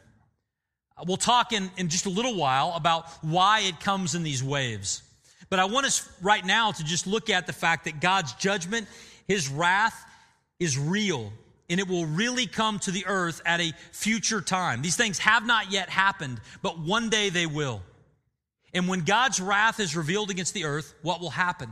Uh, 1.01 1.05
we'll 1.07 1.17
talk 1.17 1.53
in, 1.53 1.71
in 1.77 1.89
just 1.89 2.07
a 2.07 2.11
little 2.11 2.35
while 2.35 2.73
about 2.77 3.09
why 3.23 3.61
it 3.61 3.81
comes 3.81 4.15
in 4.15 4.23
these 4.23 4.43
waves. 4.43 5.03
But 5.49 5.59
I 5.59 5.65
want 5.65 5.87
us 5.87 6.11
right 6.21 6.45
now 6.45 6.73
to 6.73 6.85
just 6.85 7.07
look 7.07 7.31
at 7.31 7.47
the 7.47 7.53
fact 7.53 7.85
that 7.85 8.01
God's 8.01 8.33
judgment, 8.35 8.87
His 9.27 9.49
wrath, 9.49 10.05
is 10.59 10.79
real 10.79 11.33
and 11.71 11.79
it 11.79 11.87
will 11.87 12.05
really 12.05 12.47
come 12.47 12.81
to 12.81 12.91
the 12.91 13.07
earth 13.07 13.41
at 13.47 13.61
a 13.61 13.73
future 13.93 14.41
time. 14.41 14.83
These 14.83 14.97
things 14.97 15.21
have 15.21 15.47
not 15.47 15.71
yet 15.71 15.89
happened, 15.89 16.41
but 16.63 16.81
one 16.81 17.11
day 17.11 17.31
they 17.31 17.47
will. 17.47 17.81
And 18.75 18.89
when 18.89 19.03
God's 19.03 19.41
wrath 19.41 19.79
is 19.79 19.97
revealed 19.97 20.31
against 20.31 20.53
the 20.53 20.65
earth, 20.65 20.93
what 21.03 21.21
will 21.21 21.31
happen? 21.31 21.71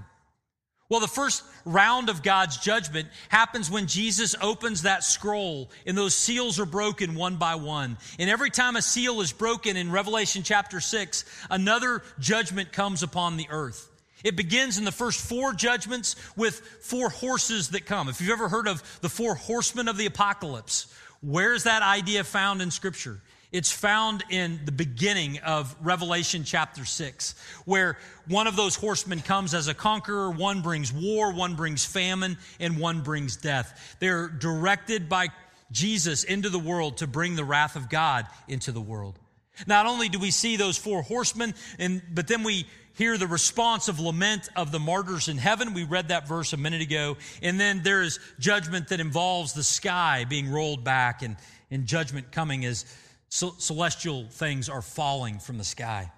Well, 0.88 1.00
the 1.00 1.08
first 1.08 1.44
round 1.66 2.08
of 2.08 2.22
God's 2.22 2.56
judgment 2.56 3.08
happens 3.28 3.70
when 3.70 3.86
Jesus 3.86 4.34
opens 4.40 4.82
that 4.82 5.04
scroll 5.04 5.70
and 5.86 5.98
those 5.98 6.14
seals 6.14 6.58
are 6.58 6.64
broken 6.64 7.14
one 7.14 7.36
by 7.36 7.56
one. 7.56 7.98
And 8.18 8.30
every 8.30 8.48
time 8.48 8.74
a 8.74 8.80
seal 8.80 9.20
is 9.20 9.30
broken 9.30 9.76
in 9.76 9.92
Revelation 9.92 10.42
chapter 10.42 10.80
6, 10.80 11.24
another 11.50 12.02
judgment 12.18 12.72
comes 12.72 13.02
upon 13.02 13.36
the 13.36 13.48
earth. 13.50 13.90
It 14.24 14.34
begins 14.34 14.78
in 14.78 14.84
the 14.84 14.92
first 14.92 15.20
four 15.20 15.52
judgments 15.52 16.16
with 16.36 16.58
four 16.80 17.10
horses 17.10 17.70
that 17.70 17.84
come. 17.84 18.08
If 18.08 18.20
you've 18.20 18.30
ever 18.30 18.48
heard 18.48 18.66
of 18.66 18.82
the 19.02 19.10
four 19.10 19.34
horsemen 19.34 19.88
of 19.88 19.98
the 19.98 20.06
apocalypse, 20.06 20.92
where's 21.20 21.64
that 21.64 21.82
idea 21.82 22.24
found 22.24 22.62
in 22.62 22.70
Scripture? 22.70 23.20
It's 23.50 23.72
found 23.72 24.24
in 24.28 24.60
the 24.66 24.72
beginning 24.72 25.38
of 25.38 25.74
Revelation 25.80 26.44
chapter 26.44 26.84
6, 26.84 27.34
where 27.64 27.96
one 28.26 28.46
of 28.46 28.56
those 28.56 28.76
horsemen 28.76 29.20
comes 29.20 29.54
as 29.54 29.68
a 29.68 29.74
conqueror, 29.74 30.30
one 30.30 30.60
brings 30.60 30.92
war, 30.92 31.32
one 31.32 31.54
brings 31.54 31.82
famine, 31.82 32.36
and 32.60 32.78
one 32.78 33.00
brings 33.00 33.36
death. 33.36 33.96
They're 34.00 34.28
directed 34.28 35.08
by 35.08 35.28
Jesus 35.72 36.24
into 36.24 36.50
the 36.50 36.58
world 36.58 36.98
to 36.98 37.06
bring 37.06 37.36
the 37.36 37.44
wrath 37.44 37.74
of 37.74 37.88
God 37.88 38.26
into 38.48 38.70
the 38.70 38.82
world. 38.82 39.18
Not 39.66 39.86
only 39.86 40.10
do 40.10 40.18
we 40.18 40.30
see 40.30 40.56
those 40.56 40.76
four 40.76 41.00
horsemen, 41.00 41.54
and, 41.78 42.02
but 42.12 42.28
then 42.28 42.42
we 42.42 42.66
hear 42.98 43.16
the 43.16 43.26
response 43.26 43.88
of 43.88 43.98
lament 43.98 44.50
of 44.56 44.72
the 44.72 44.78
martyrs 44.78 45.28
in 45.28 45.38
heaven. 45.38 45.72
We 45.72 45.84
read 45.84 46.08
that 46.08 46.28
verse 46.28 46.52
a 46.52 46.56
minute 46.56 46.82
ago. 46.82 47.16
And 47.42 47.58
then 47.58 47.82
there 47.82 48.02
is 48.02 48.18
judgment 48.38 48.88
that 48.88 49.00
involves 49.00 49.54
the 49.54 49.62
sky 49.62 50.26
being 50.28 50.50
rolled 50.50 50.84
back 50.84 51.22
and, 51.22 51.36
and 51.70 51.86
judgment 51.86 52.30
coming 52.30 52.64
as 52.64 52.84
celestial 53.28 54.26
things 54.30 54.68
are 54.68 54.82
falling 54.82 55.38
from 55.38 55.58
the 55.58 55.64
sky. 55.64 56.10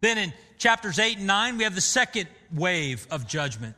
Then 0.00 0.18
in 0.18 0.32
chapters 0.58 0.98
8 0.98 1.18
and 1.18 1.26
9, 1.26 1.58
we 1.58 1.64
have 1.64 1.74
the 1.74 1.80
second 1.80 2.28
wave 2.52 3.06
of 3.10 3.26
judgment. 3.26 3.74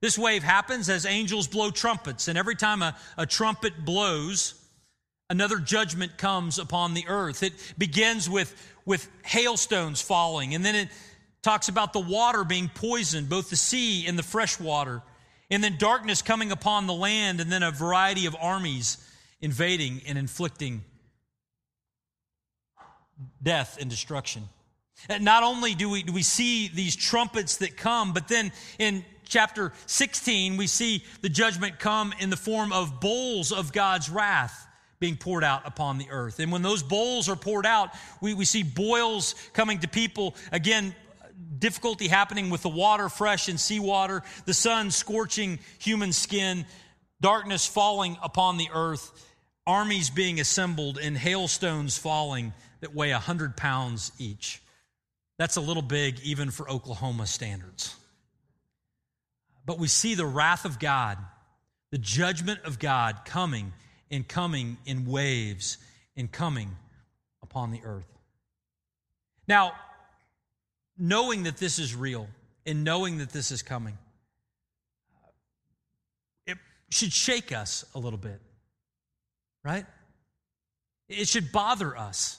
This 0.00 0.18
wave 0.18 0.42
happens 0.42 0.88
as 0.88 1.04
angels 1.06 1.48
blow 1.48 1.70
trumpets, 1.70 2.28
and 2.28 2.38
every 2.38 2.54
time 2.56 2.82
a, 2.82 2.96
a 3.16 3.26
trumpet 3.26 3.84
blows, 3.84 4.54
another 5.28 5.58
judgment 5.58 6.16
comes 6.16 6.58
upon 6.58 6.94
the 6.94 7.04
earth. 7.08 7.42
It 7.42 7.52
begins 7.76 8.30
with, 8.30 8.54
with 8.84 9.08
hailstones 9.24 10.00
falling, 10.00 10.54
and 10.54 10.64
then 10.64 10.74
it 10.74 10.88
talks 11.42 11.68
about 11.68 11.92
the 11.92 12.00
water 12.00 12.44
being 12.44 12.70
poisoned, 12.72 13.28
both 13.28 13.50
the 13.50 13.56
sea 13.56 14.06
and 14.06 14.18
the 14.18 14.22
fresh 14.22 14.58
water, 14.60 15.02
and 15.50 15.62
then 15.64 15.76
darkness 15.78 16.22
coming 16.22 16.52
upon 16.52 16.86
the 16.86 16.94
land, 16.94 17.40
and 17.40 17.50
then 17.50 17.62
a 17.62 17.70
variety 17.70 18.26
of 18.26 18.36
armies 18.40 18.98
invading 19.40 20.02
and 20.06 20.16
inflicting 20.16 20.84
death 23.42 23.78
and 23.80 23.90
destruction. 23.90 24.48
And 25.08 25.24
not 25.24 25.42
only 25.42 25.74
do 25.74 25.88
we, 25.88 26.02
do 26.02 26.12
we 26.12 26.22
see 26.22 26.68
these 26.68 26.96
trumpets 26.96 27.58
that 27.58 27.76
come, 27.76 28.12
but 28.12 28.28
then 28.28 28.52
in 28.78 29.04
chapter 29.24 29.72
16, 29.86 30.56
we 30.56 30.66
see 30.66 31.04
the 31.20 31.28
judgment 31.28 31.78
come 31.78 32.12
in 32.18 32.30
the 32.30 32.36
form 32.36 32.72
of 32.72 33.00
bowls 33.00 33.52
of 33.52 33.72
God's 33.72 34.10
wrath 34.10 34.66
being 35.00 35.16
poured 35.16 35.44
out 35.44 35.62
upon 35.64 35.98
the 35.98 36.08
earth. 36.10 36.40
And 36.40 36.50
when 36.50 36.62
those 36.62 36.82
bowls 36.82 37.28
are 37.28 37.36
poured 37.36 37.66
out, 37.66 37.90
we, 38.20 38.34
we 38.34 38.44
see 38.44 38.64
boils 38.64 39.36
coming 39.52 39.78
to 39.80 39.88
people. 39.88 40.34
Again, 40.50 40.94
difficulty 41.58 42.08
happening 42.08 42.50
with 42.50 42.62
the 42.62 42.68
water, 42.68 43.08
fresh 43.08 43.48
and 43.48 43.60
seawater, 43.60 44.22
the 44.44 44.54
sun 44.54 44.90
scorching 44.90 45.60
human 45.78 46.12
skin, 46.12 46.66
darkness 47.20 47.64
falling 47.64 48.16
upon 48.22 48.56
the 48.56 48.68
earth, 48.74 49.12
armies 49.66 50.10
being 50.10 50.40
assembled, 50.40 50.98
and 50.98 51.16
hailstones 51.16 51.96
falling 51.96 52.52
that 52.80 52.94
weigh 52.94 53.12
100 53.12 53.56
pounds 53.56 54.12
each. 54.18 54.62
That's 55.38 55.56
a 55.56 55.60
little 55.60 55.82
big 55.82 56.20
even 56.20 56.50
for 56.50 56.68
Oklahoma 56.68 57.26
standards. 57.26 57.94
But 59.64 59.78
we 59.78 59.88
see 59.88 60.14
the 60.14 60.26
wrath 60.26 60.64
of 60.64 60.78
God, 60.78 61.18
the 61.90 61.98
judgment 61.98 62.60
of 62.64 62.78
God 62.78 63.20
coming 63.24 63.72
and 64.10 64.26
coming 64.26 64.78
in 64.86 65.04
waves 65.04 65.78
and 66.16 66.30
coming 66.30 66.76
upon 67.42 67.70
the 67.70 67.80
earth. 67.84 68.06
Now, 69.46 69.72
knowing 70.98 71.44
that 71.44 71.58
this 71.58 71.78
is 71.78 71.94
real 71.94 72.28
and 72.66 72.82
knowing 72.82 73.18
that 73.18 73.30
this 73.30 73.50
is 73.50 73.62
coming, 73.62 73.96
it 76.46 76.58
should 76.90 77.12
shake 77.12 77.52
us 77.52 77.84
a 77.94 77.98
little 77.98 78.18
bit, 78.18 78.40
right? 79.64 79.86
It 81.08 81.28
should 81.28 81.52
bother 81.52 81.96
us 81.96 82.38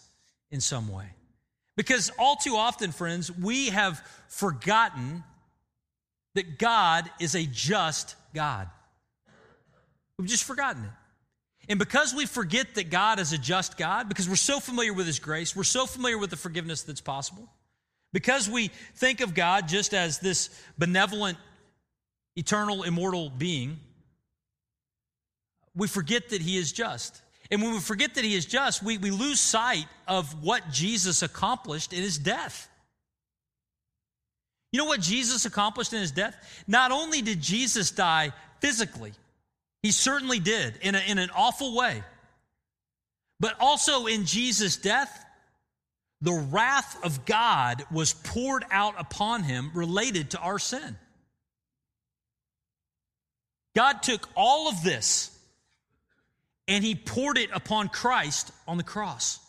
in 0.51 0.61
some 0.61 0.91
way. 0.91 1.05
Because 1.75 2.11
all 2.19 2.35
too 2.35 2.55
often, 2.55 2.91
friends, 2.91 3.31
we 3.31 3.69
have 3.69 4.05
forgotten 4.27 5.23
that 6.35 6.59
God 6.59 7.09
is 7.19 7.35
a 7.35 7.45
just 7.45 8.15
God. 8.33 8.67
We've 10.17 10.27
just 10.27 10.43
forgotten 10.43 10.83
it. 10.83 10.91
And 11.69 11.77
because 11.77 12.13
we 12.13 12.25
forget 12.25 12.75
that 12.75 12.89
God 12.89 13.19
is 13.19 13.31
a 13.31 13.37
just 13.37 13.77
God, 13.77 14.09
because 14.09 14.27
we're 14.27 14.35
so 14.35 14.59
familiar 14.59 14.91
with 14.91 15.05
His 15.05 15.19
grace, 15.19 15.55
we're 15.55 15.63
so 15.63 15.85
familiar 15.85 16.17
with 16.17 16.31
the 16.31 16.35
forgiveness 16.35 16.81
that's 16.81 16.99
possible, 16.99 17.47
because 18.11 18.49
we 18.49 18.69
think 18.95 19.21
of 19.21 19.35
God 19.35 19.67
just 19.67 19.93
as 19.93 20.19
this 20.19 20.49
benevolent, 20.77 21.37
eternal, 22.35 22.83
immortal 22.83 23.29
being, 23.29 23.79
we 25.75 25.87
forget 25.87 26.29
that 26.29 26.41
He 26.41 26.57
is 26.57 26.71
just. 26.71 27.21
And 27.51 27.61
when 27.61 27.71
we 27.71 27.79
forget 27.79 28.15
that 28.15 28.23
he 28.23 28.35
is 28.35 28.45
just, 28.45 28.83
we, 28.83 28.97
we 28.97 29.11
lose 29.11 29.39
sight 29.39 29.85
of 30.07 30.43
what 30.43 30.69
Jesus 30.71 31.23
accomplished 31.23 31.93
in 31.93 32.01
his 32.01 32.17
death. 32.17 32.69
You 34.71 34.77
know 34.77 34.85
what 34.85 35.01
Jesus 35.01 35.45
accomplished 35.45 35.93
in 35.93 35.99
his 35.99 36.11
death? 36.11 36.35
Not 36.67 36.91
only 36.91 37.21
did 37.21 37.41
Jesus 37.41 37.89
die 37.89 38.33
physically, 38.59 39.13
he 39.81 39.91
certainly 39.91 40.39
did 40.39 40.75
in, 40.81 40.93
a, 40.93 40.99
in 40.99 41.17
an 41.17 41.31
awful 41.35 41.75
way, 41.75 42.03
but 43.39 43.55
also 43.59 44.05
in 44.05 44.25
Jesus' 44.25 44.77
death, 44.77 45.25
the 46.21 46.33
wrath 46.33 47.03
of 47.03 47.25
God 47.25 47.83
was 47.91 48.13
poured 48.13 48.65
out 48.69 48.93
upon 48.97 49.43
him 49.43 49.71
related 49.73 50.31
to 50.31 50.39
our 50.39 50.59
sin. 50.59 50.97
God 53.75 54.03
took 54.03 54.27
all 54.35 54.67
of 54.67 54.83
this 54.83 55.35
and 56.69 56.83
he 56.83 56.93
poured 56.93 57.37
it 57.37 57.49
upon 57.51 57.89
Christ 57.89 58.51
on 58.67 58.77
the 58.77 58.83
cross. 58.83 59.39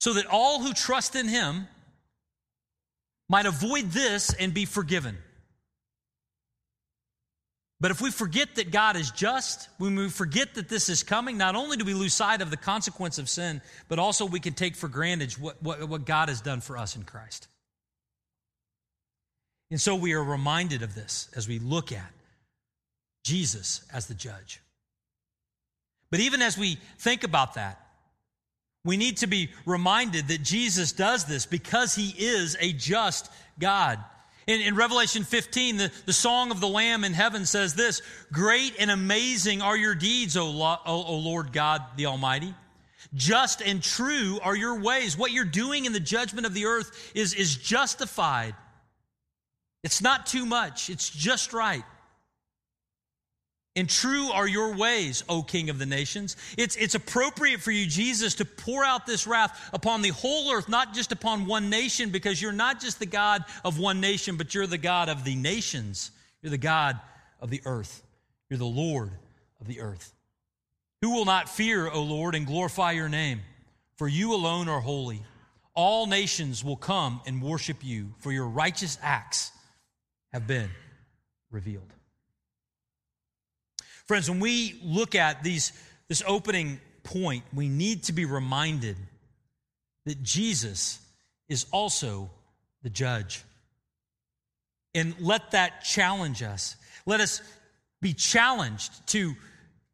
So 0.00 0.14
that 0.14 0.26
all 0.26 0.62
who 0.62 0.72
trust 0.72 1.16
in 1.16 1.26
him 1.26 1.66
might 3.28 3.44
avoid 3.44 3.90
this 3.90 4.32
and 4.32 4.54
be 4.54 4.64
forgiven. 4.64 5.18
But 7.80 7.90
if 7.90 8.00
we 8.00 8.10
forget 8.10 8.54
that 8.54 8.70
God 8.70 8.96
is 8.96 9.10
just, 9.10 9.68
when 9.78 9.96
we 9.96 10.08
forget 10.08 10.54
that 10.54 10.68
this 10.68 10.88
is 10.88 11.02
coming, 11.02 11.36
not 11.36 11.56
only 11.56 11.76
do 11.76 11.84
we 11.84 11.92
lose 11.92 12.14
sight 12.14 12.40
of 12.40 12.50
the 12.50 12.56
consequence 12.56 13.18
of 13.18 13.28
sin, 13.28 13.60
but 13.88 13.98
also 13.98 14.24
we 14.24 14.40
can 14.40 14.54
take 14.54 14.76
for 14.76 14.88
granted 14.88 15.32
what, 15.32 15.60
what, 15.62 15.86
what 15.88 16.06
God 16.06 16.28
has 16.28 16.40
done 16.40 16.60
for 16.60 16.78
us 16.78 16.94
in 16.94 17.02
Christ. 17.02 17.48
And 19.70 19.80
so 19.80 19.96
we 19.96 20.12
are 20.12 20.22
reminded 20.22 20.82
of 20.82 20.94
this 20.94 21.28
as 21.34 21.48
we 21.48 21.58
look 21.58 21.90
at 21.90 22.12
Jesus 23.24 23.84
as 23.92 24.06
the 24.06 24.14
judge. 24.14 24.60
But 26.14 26.20
even 26.20 26.42
as 26.42 26.56
we 26.56 26.78
think 27.00 27.24
about 27.24 27.54
that, 27.54 27.88
we 28.84 28.96
need 28.96 29.16
to 29.16 29.26
be 29.26 29.50
reminded 29.66 30.28
that 30.28 30.44
Jesus 30.44 30.92
does 30.92 31.24
this 31.24 31.44
because 31.44 31.96
he 31.96 32.14
is 32.16 32.56
a 32.60 32.72
just 32.72 33.32
God. 33.58 33.98
In, 34.46 34.60
in, 34.60 34.76
Revelation 34.76 35.24
15, 35.24 35.76
the, 35.76 35.92
the 36.06 36.12
song 36.12 36.52
of 36.52 36.60
the 36.60 36.68
Lamb 36.68 37.02
in 37.02 37.14
heaven 37.14 37.44
says 37.44 37.74
this 37.74 38.00
Great 38.30 38.76
and 38.78 38.92
amazing 38.92 39.60
are 39.60 39.76
your 39.76 39.96
deeds, 39.96 40.36
o, 40.36 40.48
Lo, 40.52 40.76
o, 40.86 41.04
o 41.04 41.16
Lord 41.16 41.52
God 41.52 41.82
the 41.96 42.06
Almighty. 42.06 42.54
Just 43.12 43.60
and 43.60 43.82
true 43.82 44.38
are 44.40 44.54
your 44.54 44.78
ways. 44.78 45.18
What 45.18 45.32
you're 45.32 45.44
doing 45.44 45.84
in 45.84 45.92
the 45.92 45.98
judgment 45.98 46.46
of 46.46 46.54
the 46.54 46.66
earth 46.66 47.10
is, 47.16 47.34
is 47.34 47.56
justified. 47.56 48.54
It's 49.82 50.00
not 50.00 50.26
too 50.26 50.46
much, 50.46 50.90
it's 50.90 51.10
just 51.10 51.52
right. 51.52 51.82
And 53.76 53.90
true 53.90 54.30
are 54.30 54.46
your 54.46 54.76
ways, 54.76 55.24
O 55.28 55.42
King 55.42 55.68
of 55.68 55.80
the 55.80 55.86
nations. 55.86 56.36
It's, 56.56 56.76
it's 56.76 56.94
appropriate 56.94 57.60
for 57.60 57.72
you, 57.72 57.86
Jesus, 57.86 58.36
to 58.36 58.44
pour 58.44 58.84
out 58.84 59.04
this 59.04 59.26
wrath 59.26 59.70
upon 59.72 60.00
the 60.00 60.10
whole 60.10 60.52
earth, 60.52 60.68
not 60.68 60.94
just 60.94 61.10
upon 61.10 61.46
one 61.46 61.70
nation, 61.70 62.10
because 62.10 62.40
you're 62.40 62.52
not 62.52 62.80
just 62.80 63.00
the 63.00 63.06
God 63.06 63.44
of 63.64 63.80
one 63.80 64.00
nation, 64.00 64.36
but 64.36 64.54
you're 64.54 64.68
the 64.68 64.78
God 64.78 65.08
of 65.08 65.24
the 65.24 65.34
nations. 65.34 66.12
You're 66.40 66.50
the 66.50 66.58
God 66.58 67.00
of 67.40 67.50
the 67.50 67.62
earth. 67.64 68.04
You're 68.48 68.58
the 68.58 68.64
Lord 68.64 69.10
of 69.60 69.66
the 69.66 69.80
earth. 69.80 70.14
Who 71.02 71.12
will 71.12 71.24
not 71.24 71.48
fear, 71.48 71.90
O 71.90 72.02
Lord, 72.02 72.36
and 72.36 72.46
glorify 72.46 72.92
your 72.92 73.08
name? 73.08 73.40
For 73.96 74.06
you 74.06 74.34
alone 74.34 74.68
are 74.68 74.80
holy. 74.80 75.22
All 75.74 76.06
nations 76.06 76.62
will 76.62 76.76
come 76.76 77.20
and 77.26 77.42
worship 77.42 77.78
you, 77.82 78.14
for 78.20 78.30
your 78.30 78.46
righteous 78.46 78.98
acts 79.02 79.50
have 80.32 80.46
been 80.46 80.70
revealed. 81.50 81.92
Friends, 84.06 84.28
when 84.28 84.40
we 84.40 84.78
look 84.82 85.14
at 85.14 85.42
these, 85.42 85.72
this 86.08 86.22
opening 86.26 86.80
point, 87.02 87.44
we 87.54 87.68
need 87.68 88.04
to 88.04 88.12
be 88.12 88.24
reminded 88.24 88.96
that 90.04 90.22
Jesus 90.22 90.98
is 91.48 91.66
also 91.72 92.30
the 92.82 92.90
judge. 92.90 93.42
And 94.94 95.14
let 95.20 95.52
that 95.52 95.82
challenge 95.84 96.42
us. 96.42 96.76
Let 97.06 97.20
us 97.20 97.40
be 98.00 98.12
challenged 98.12 99.06
to 99.08 99.34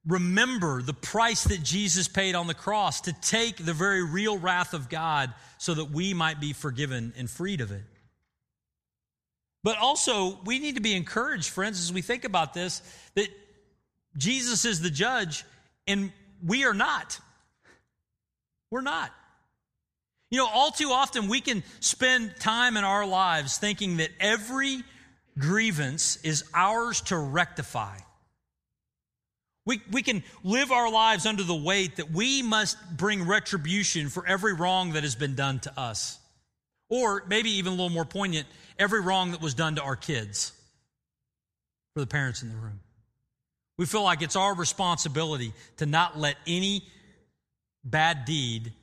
remember 0.06 0.82
the 0.82 0.94
price 0.94 1.44
that 1.44 1.62
Jesus 1.62 2.08
paid 2.08 2.34
on 2.34 2.46
the 2.46 2.54
cross 2.54 3.02
to 3.02 3.12
take 3.12 3.64
the 3.64 3.72
very 3.72 4.02
real 4.04 4.38
wrath 4.38 4.74
of 4.74 4.88
God 4.88 5.32
so 5.58 5.74
that 5.74 5.90
we 5.90 6.14
might 6.14 6.40
be 6.40 6.52
forgiven 6.52 7.12
and 7.16 7.30
freed 7.30 7.60
of 7.60 7.70
it. 7.70 7.82
But 9.62 9.78
also, 9.78 10.38
we 10.44 10.58
need 10.58 10.76
to 10.76 10.80
be 10.80 10.94
encouraged, 10.94 11.50
friends, 11.50 11.80
as 11.80 11.92
we 11.92 12.00
think 12.00 12.24
about 12.24 12.54
this, 12.54 12.80
that 13.14 13.28
Jesus 14.16 14.64
is 14.64 14.80
the 14.80 14.90
judge 14.90 15.44
and 15.86 16.12
we 16.44 16.64
are 16.64 16.74
not. 16.74 17.18
We're 18.70 18.80
not. 18.80 19.10
You 20.30 20.38
know, 20.38 20.48
all 20.48 20.70
too 20.70 20.90
often 20.90 21.28
we 21.28 21.40
can 21.40 21.64
spend 21.80 22.36
time 22.38 22.76
in 22.76 22.84
our 22.84 23.06
lives 23.06 23.58
thinking 23.58 23.96
that 23.96 24.10
every 24.20 24.82
grievance 25.38 26.18
is 26.22 26.44
ours 26.54 27.00
to 27.02 27.16
rectify. 27.16 27.96
We, 29.66 29.82
we 29.90 30.02
can 30.02 30.22
live 30.42 30.72
our 30.72 30.90
lives 30.90 31.26
under 31.26 31.42
the 31.42 31.54
weight 31.54 31.96
that 31.96 32.10
we 32.10 32.42
must 32.42 32.76
bring 32.96 33.26
retribution 33.26 34.08
for 34.08 34.26
every 34.26 34.54
wrong 34.54 34.92
that 34.92 35.02
has 35.02 35.16
been 35.16 35.34
done 35.34 35.60
to 35.60 35.78
us. 35.78 36.18
Or 36.88 37.24
maybe 37.28 37.50
even 37.52 37.72
a 37.72 37.76
little 37.76 37.90
more 37.90 38.04
poignant, 38.04 38.46
every 38.78 39.00
wrong 39.00 39.32
that 39.32 39.40
was 39.40 39.54
done 39.54 39.76
to 39.76 39.82
our 39.82 39.96
kids 39.96 40.52
for 41.94 42.00
the 42.00 42.06
parents 42.06 42.42
in 42.42 42.48
the 42.48 42.56
room. 42.56 42.80
We 43.80 43.86
feel 43.86 44.02
like 44.02 44.20
it's 44.20 44.36
our 44.36 44.54
responsibility 44.54 45.54
to 45.78 45.86
not 45.86 46.18
let 46.18 46.36
any 46.46 46.84
bad 47.82 48.26
deed 48.26 48.74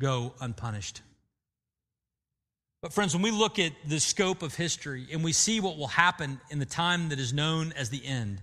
go 0.00 0.32
unpunished. 0.40 1.02
But, 2.80 2.94
friends, 2.94 3.12
when 3.12 3.20
we 3.20 3.32
look 3.32 3.58
at 3.58 3.72
the 3.84 4.00
scope 4.00 4.42
of 4.42 4.54
history 4.54 5.08
and 5.12 5.22
we 5.22 5.32
see 5.32 5.60
what 5.60 5.76
will 5.76 5.88
happen 5.88 6.40
in 6.48 6.58
the 6.58 6.64
time 6.64 7.10
that 7.10 7.18
is 7.18 7.34
known 7.34 7.74
as 7.76 7.90
the 7.90 8.02
end, 8.06 8.40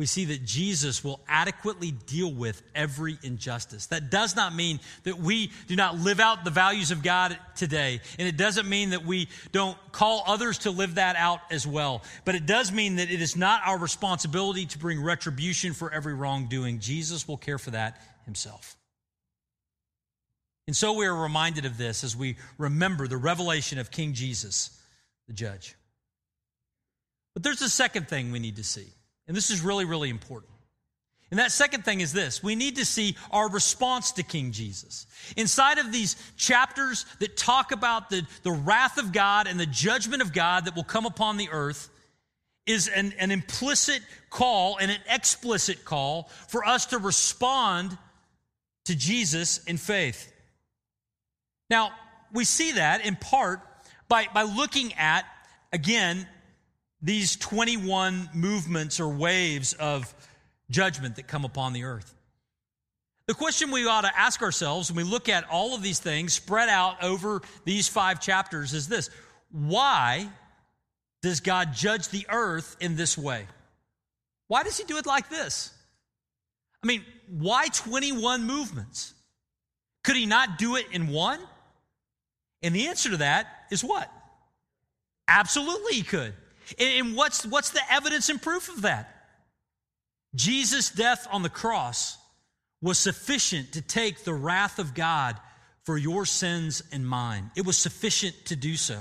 we 0.00 0.06
see 0.06 0.24
that 0.24 0.42
Jesus 0.46 1.04
will 1.04 1.20
adequately 1.28 1.90
deal 1.90 2.32
with 2.32 2.62
every 2.74 3.18
injustice. 3.22 3.84
That 3.88 4.10
does 4.10 4.34
not 4.34 4.54
mean 4.54 4.80
that 5.02 5.18
we 5.18 5.52
do 5.68 5.76
not 5.76 5.98
live 5.98 6.20
out 6.20 6.42
the 6.42 6.50
values 6.50 6.90
of 6.90 7.02
God 7.02 7.38
today. 7.54 8.00
And 8.18 8.26
it 8.26 8.38
doesn't 8.38 8.66
mean 8.66 8.90
that 8.90 9.04
we 9.04 9.28
don't 9.52 9.76
call 9.92 10.24
others 10.26 10.56
to 10.60 10.70
live 10.70 10.94
that 10.94 11.16
out 11.16 11.40
as 11.50 11.66
well. 11.66 12.02
But 12.24 12.34
it 12.34 12.46
does 12.46 12.72
mean 12.72 12.96
that 12.96 13.10
it 13.10 13.20
is 13.20 13.36
not 13.36 13.60
our 13.66 13.76
responsibility 13.76 14.64
to 14.64 14.78
bring 14.78 15.02
retribution 15.02 15.74
for 15.74 15.92
every 15.92 16.14
wrongdoing. 16.14 16.78
Jesus 16.78 17.28
will 17.28 17.36
care 17.36 17.58
for 17.58 17.72
that 17.72 18.00
himself. 18.24 18.78
And 20.66 20.74
so 20.74 20.94
we 20.94 21.04
are 21.04 21.14
reminded 21.14 21.66
of 21.66 21.76
this 21.76 22.04
as 22.04 22.16
we 22.16 22.36
remember 22.56 23.06
the 23.06 23.18
revelation 23.18 23.78
of 23.78 23.90
King 23.90 24.14
Jesus, 24.14 24.80
the 25.26 25.34
judge. 25.34 25.74
But 27.34 27.42
there's 27.42 27.60
a 27.60 27.68
second 27.68 28.08
thing 28.08 28.32
we 28.32 28.38
need 28.38 28.56
to 28.56 28.64
see. 28.64 28.86
And 29.30 29.36
this 29.36 29.50
is 29.50 29.60
really, 29.60 29.84
really 29.84 30.10
important. 30.10 30.50
And 31.30 31.38
that 31.38 31.52
second 31.52 31.84
thing 31.84 32.00
is 32.00 32.12
this 32.12 32.42
we 32.42 32.56
need 32.56 32.74
to 32.78 32.84
see 32.84 33.16
our 33.30 33.48
response 33.48 34.10
to 34.10 34.24
King 34.24 34.50
Jesus. 34.50 35.06
Inside 35.36 35.78
of 35.78 35.92
these 35.92 36.16
chapters 36.36 37.06
that 37.20 37.36
talk 37.36 37.70
about 37.70 38.10
the, 38.10 38.26
the 38.42 38.50
wrath 38.50 38.98
of 38.98 39.12
God 39.12 39.46
and 39.46 39.60
the 39.60 39.66
judgment 39.66 40.20
of 40.20 40.32
God 40.32 40.64
that 40.64 40.74
will 40.74 40.82
come 40.82 41.06
upon 41.06 41.36
the 41.36 41.48
earth, 41.52 41.90
is 42.66 42.88
an, 42.88 43.14
an 43.20 43.30
implicit 43.30 44.02
call 44.30 44.78
and 44.78 44.90
an 44.90 44.98
explicit 45.08 45.84
call 45.84 46.28
for 46.48 46.64
us 46.64 46.86
to 46.86 46.98
respond 46.98 47.96
to 48.86 48.96
Jesus 48.96 49.62
in 49.62 49.76
faith. 49.76 50.32
Now, 51.70 51.92
we 52.32 52.44
see 52.44 52.72
that 52.72 53.06
in 53.06 53.14
part 53.14 53.60
by, 54.08 54.26
by 54.34 54.42
looking 54.42 54.92
at, 54.94 55.24
again, 55.72 56.26
these 57.02 57.36
21 57.36 58.30
movements 58.34 59.00
or 59.00 59.08
waves 59.08 59.72
of 59.74 60.14
judgment 60.70 61.16
that 61.16 61.26
come 61.26 61.44
upon 61.44 61.72
the 61.72 61.84
earth. 61.84 62.14
The 63.26 63.34
question 63.34 63.70
we 63.70 63.86
ought 63.86 64.00
to 64.02 64.18
ask 64.18 64.42
ourselves 64.42 64.90
when 64.90 65.04
we 65.04 65.10
look 65.10 65.28
at 65.28 65.48
all 65.48 65.74
of 65.74 65.82
these 65.82 66.00
things 66.00 66.32
spread 66.32 66.68
out 66.68 67.02
over 67.02 67.42
these 67.64 67.86
five 67.86 68.20
chapters 68.20 68.74
is 68.74 68.88
this 68.88 69.08
Why 69.52 70.28
does 71.22 71.40
God 71.40 71.72
judge 71.72 72.08
the 72.08 72.26
earth 72.28 72.76
in 72.80 72.96
this 72.96 73.16
way? 73.16 73.46
Why 74.48 74.64
does 74.64 74.76
He 74.76 74.84
do 74.84 74.96
it 74.96 75.06
like 75.06 75.28
this? 75.28 75.72
I 76.82 76.86
mean, 76.86 77.04
why 77.28 77.68
21 77.68 78.44
movements? 78.44 79.14
Could 80.02 80.16
He 80.16 80.26
not 80.26 80.58
do 80.58 80.76
it 80.76 80.86
in 80.90 81.08
one? 81.08 81.38
And 82.62 82.74
the 82.74 82.88
answer 82.88 83.10
to 83.10 83.18
that 83.18 83.46
is 83.70 83.84
what? 83.84 84.10
Absolutely, 85.28 85.92
He 85.92 86.02
could. 86.02 86.34
And 86.78 87.16
what's, 87.16 87.44
what's 87.46 87.70
the 87.70 87.80
evidence 87.90 88.28
and 88.28 88.40
proof 88.40 88.68
of 88.68 88.82
that? 88.82 89.16
Jesus' 90.34 90.90
death 90.90 91.26
on 91.30 91.42
the 91.42 91.48
cross 91.48 92.16
was 92.82 92.98
sufficient 92.98 93.72
to 93.72 93.82
take 93.82 94.24
the 94.24 94.34
wrath 94.34 94.78
of 94.78 94.94
God 94.94 95.36
for 95.84 95.98
your 95.98 96.24
sins 96.24 96.82
and 96.92 97.06
mine. 97.06 97.50
It 97.56 97.66
was 97.66 97.76
sufficient 97.76 98.34
to 98.46 98.56
do 98.56 98.76
so. 98.76 98.98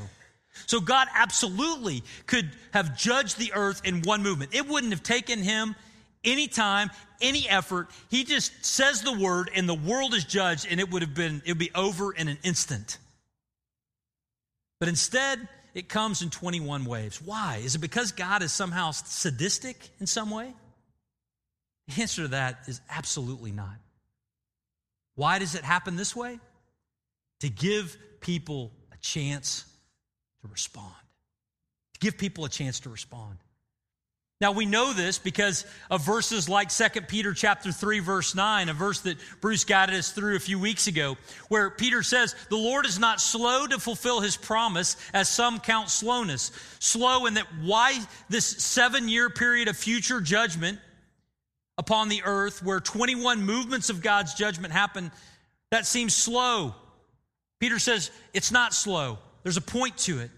So 0.66 0.80
God 0.80 1.08
absolutely 1.14 2.04
could 2.26 2.50
have 2.74 2.98
judged 2.98 3.38
the 3.38 3.54
earth 3.54 3.82
in 3.86 4.02
one 4.02 4.24
movement. 4.24 4.54
It 4.54 4.68
wouldn't 4.68 4.92
have 4.92 5.04
taken 5.04 5.40
him 5.40 5.76
any 6.24 6.48
time, 6.48 6.90
any 7.22 7.48
effort. 7.48 7.90
He 8.10 8.24
just 8.24 8.66
says 8.66 9.02
the 9.02 9.18
word 9.18 9.50
and 9.56 9.70
the 9.70 9.76
world 9.76 10.14
is 10.14 10.26
judged 10.26 10.68
and 10.70 10.80
it 10.80 10.90
would 10.92 11.02
have 11.02 11.14
been 11.14 11.42
it 11.46 11.52
would 11.52 11.58
be 11.60 11.72
over 11.74 12.12
in 12.12 12.28
an 12.28 12.38
instant. 12.44 12.98
But 14.80 14.90
instead, 14.90 15.48
it 15.74 15.90
comes 15.90 16.22
in 16.22 16.30
21 16.30 16.86
waves. 16.86 17.22
Why? 17.22 17.62
Is 17.64 17.76
it 17.76 17.80
because 17.80 18.12
God 18.12 18.44
is 18.44 18.52
somehow 18.52 18.92
sadistic 18.92 19.90
in 20.00 20.08
some 20.08 20.30
way? 20.32 20.54
The 21.88 22.02
answer 22.02 22.24
to 22.24 22.28
that 22.30 22.60
is 22.68 22.82
absolutely 22.90 23.52
not. 23.52 23.76
Why 25.16 25.40
does 25.40 25.56
it 25.56 25.64
happen 25.64 25.96
this 25.96 26.16
way? 26.16 26.40
To 27.42 27.50
give 27.50 27.98
people 28.22 28.72
a 28.92 28.98
chance 28.98 29.66
to 30.42 30.48
respond. 30.48 30.94
To 31.94 32.00
give 32.00 32.18
people 32.18 32.46
a 32.46 32.50
chance 32.50 32.82
to 32.82 32.90
respond. 32.90 33.38
Now 34.42 34.54
we 34.54 34.66
know 34.66 34.94
this 34.94 35.20
because 35.20 35.66
of 35.90 36.06
verses 36.06 36.48
like 36.48 36.70
2 36.70 37.02
Peter 37.10 37.34
chapter 37.34 37.74
3 37.74 38.00
verse 38.00 38.36
9, 38.36 38.70
a 38.70 38.74
verse 38.74 39.02
that 39.02 39.18
Bruce 39.42 39.66
guided 39.66 39.96
us 39.96 40.12
through 40.12 40.38
a 40.38 40.40
few 40.40 40.58
weeks 40.58 40.88
ago, 40.88 41.18
where 41.50 41.70
Peter 41.70 42.04
says, 42.04 42.36
"The 42.50 42.56
Lord 42.56 42.86
is 42.86 42.98
not 42.98 43.20
slow 43.20 43.68
to 43.68 43.80
fulfill 43.80 44.22
his 44.22 44.38
promise, 44.38 44.96
as 45.14 45.28
some 45.28 45.60
count 45.60 45.90
slowness." 45.90 46.52
Slow 46.80 47.26
in 47.26 47.34
that 47.34 47.48
why 47.62 48.00
this 48.30 48.56
7-year 48.64 49.30
period 49.30 49.68
of 49.68 49.76
future 49.76 50.22
judgment 50.22 50.80
upon 51.78 52.08
the 52.08 52.24
earth 52.24 52.64
where 52.64 52.80
21 52.80 53.42
movements 53.42 53.90
of 53.90 54.02
God's 54.02 54.34
judgment 54.36 54.72
happen, 54.72 55.12
that 55.70 55.86
seems 55.86 56.16
slow. 56.16 56.76
Peter 57.60 57.78
says, 57.78 58.10
"It's 58.34 58.52
not 58.52 58.74
slow. 58.74 59.20
There's 59.44 59.58
a 59.58 59.62
point 59.62 59.98
to 60.00 60.20
it." 60.20 60.32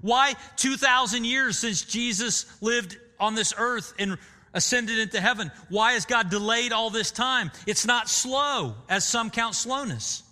Why 0.00 0.36
2,000 0.56 1.26
years 1.26 1.58
since 1.58 1.82
Jesus 1.82 2.46
lived 2.62 2.96
on 3.22 3.34
this 3.34 3.54
earth 3.56 3.94
and 3.98 4.18
ascended 4.52 4.98
into 4.98 5.20
heaven. 5.20 5.50
Why 5.70 5.92
has 5.92 6.04
God 6.04 6.28
delayed 6.28 6.72
all 6.72 6.90
this 6.90 7.10
time? 7.10 7.50
It's 7.66 7.86
not 7.86 8.10
slow, 8.10 8.74
as 8.88 9.06
some 9.06 9.30
count 9.30 9.54
slowness, 9.54 10.22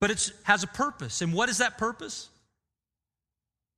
but 0.00 0.10
it 0.10 0.32
has 0.42 0.64
a 0.64 0.66
purpose. 0.66 1.20
And 1.22 1.32
what 1.32 1.48
is 1.48 1.58
that 1.58 1.78
purpose? 1.78 2.28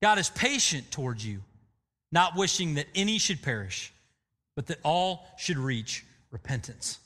God 0.01 0.19
is 0.19 0.31
patient 0.31 0.91
towards 0.91 1.27
you, 1.27 1.43
not 2.13 2.37
wishing 2.37 2.75
that 2.75 2.87
any 2.95 3.19
should 3.19 3.43
perish, 3.43 3.93
but 4.55 4.67
that 4.69 4.79
all 4.83 5.27
should 5.37 5.59
reach 5.59 6.05
repentance. 6.31 6.99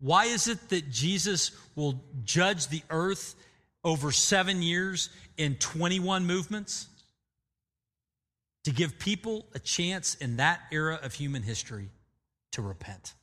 Why 0.00 0.24
is 0.24 0.48
it 0.48 0.70
that 0.70 0.90
Jesus 0.90 1.52
will 1.76 2.02
judge 2.24 2.66
the 2.66 2.82
earth 2.90 3.36
over 3.84 4.10
seven 4.10 4.60
years 4.60 5.10
in 5.36 5.54
21 5.56 6.26
movements? 6.26 6.88
To 8.64 8.70
give 8.70 8.98
people 8.98 9.46
a 9.54 9.58
chance 9.58 10.14
in 10.16 10.36
that 10.36 10.60
era 10.70 10.98
of 11.02 11.14
human 11.14 11.42
history 11.42 11.88
to 12.52 12.62
repent. 12.62 13.14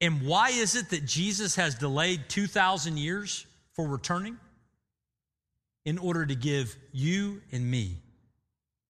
And 0.00 0.22
why 0.22 0.50
is 0.50 0.76
it 0.76 0.90
that 0.90 1.04
Jesus 1.04 1.56
has 1.56 1.74
delayed 1.74 2.28
2,000 2.28 2.96
years 2.96 3.46
for 3.74 3.86
returning? 3.86 4.38
In 5.84 5.98
order 5.98 6.24
to 6.24 6.34
give 6.34 6.76
you 6.92 7.40
and 7.52 7.68
me 7.68 7.96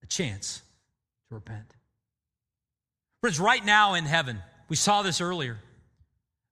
a 0.03 0.07
chance 0.07 0.61
to 1.29 1.37
repent. 1.37 1.75
Friends, 3.20 3.38
right 3.38 3.64
now 3.64 3.94
in 3.94 4.05
heaven, 4.05 4.40
we 4.68 4.77
saw 4.77 5.03
this 5.03 5.20
earlier. 5.20 5.59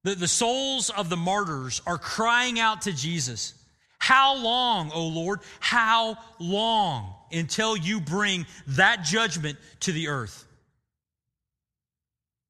The, 0.04 0.14
the 0.14 0.28
souls 0.28 0.90
of 0.90 1.08
the 1.08 1.16
martyrs 1.16 1.82
are 1.86 1.98
crying 1.98 2.60
out 2.60 2.82
to 2.82 2.92
Jesus 2.92 3.54
How 3.98 4.36
long, 4.36 4.90
O 4.92 5.08
Lord? 5.08 5.40
How 5.60 6.18
long 6.38 7.14
until 7.32 7.76
you 7.76 8.00
bring 8.00 8.46
that 8.68 9.04
judgment 9.04 9.58
to 9.80 9.92
the 9.92 10.08
earth? 10.08 10.44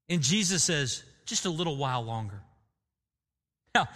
And 0.08 0.22
Jesus 0.22 0.62
says, 0.62 1.02
Just 1.26 1.46
a 1.46 1.50
little 1.50 1.76
while 1.76 2.02
longer. 2.02 2.40
Now, 3.74 3.88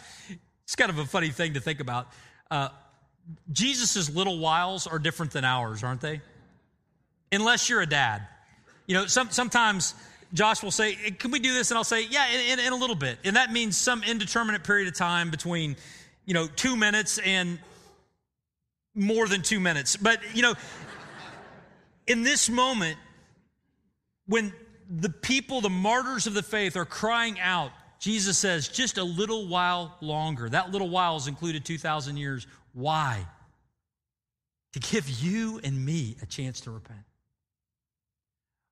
it's 0.65 0.77
kind 0.77 0.91
of 0.91 0.99
a 0.99 1.05
funny 1.05 1.31
thing 1.31 1.55
to 1.55 1.61
think 1.61 1.81
about. 1.81 2.09
Uh, 2.51 2.69
Jesus' 3.51 4.11
little 4.11 4.39
whiles 4.39 4.87
are 4.87 4.99
different 4.99 5.33
than 5.33 5.45
ours, 5.45 5.83
aren't 5.83 6.01
they? 6.01 6.21
Unless 7.31 7.69
you're 7.69 7.81
a 7.81 7.87
dad. 7.87 8.23
You 8.87 8.97
know, 8.97 9.07
some, 9.07 9.31
sometimes 9.31 9.95
Josh 10.35 10.63
will 10.63 10.71
say, 10.71 10.95
Can 10.95 11.31
we 11.31 11.39
do 11.39 11.53
this? 11.53 11.71
And 11.71 11.79
I'll 11.79 11.85
say, 11.85 12.07
Yeah, 12.07 12.27
in, 12.31 12.59
in, 12.59 12.67
in, 12.67 12.73
a 12.73 12.77
little 12.77 12.97
bit. 12.97 13.19
And 13.25 13.37
that 13.37 13.53
means 13.53 13.77
some 13.77 14.03
indeterminate 14.03 14.65
period 14.65 14.89
of 14.89 14.95
time 14.95 15.31
between, 15.31 15.77
you 16.25 16.35
know, 16.35 16.47
two 16.47 16.77
minutes 16.77 17.19
and 17.19 17.59
more 18.95 19.27
than 19.29 19.43
two 19.43 19.61
minutes. 19.61 19.97
But, 19.97 20.21
you 20.35 20.43
know, 20.43 20.55
in 22.07 22.23
this 22.23 22.49
moment, 22.49 22.99
when 24.27 24.53
the 24.89 25.09
people, 25.09 25.61
the 25.61 25.71
martyrs 25.71 26.27
of 26.27 26.35
the 26.35 26.43
faith, 26.43 26.77
are 26.77 26.85
crying 26.85 27.41
out, 27.41 27.73
Jesus 27.99 28.37
says, 28.37 28.69
just 28.69 28.99
a 28.99 29.05
little 29.05 29.47
while 29.47 29.97
longer. 30.01 30.49
That 30.49 30.71
little 30.71 30.89
while 30.89 31.17
is 31.17 31.29
included 31.29 31.65
2,000 31.65 32.17
years. 32.17 32.47
Why? 32.73 33.25
To 34.73 34.81
give 34.81 35.09
you 35.09 35.61
and 35.63 35.85
me 35.85 36.17
a 36.23 36.27
chance 36.27 36.63
to 36.63 36.71
repent. 36.71 36.99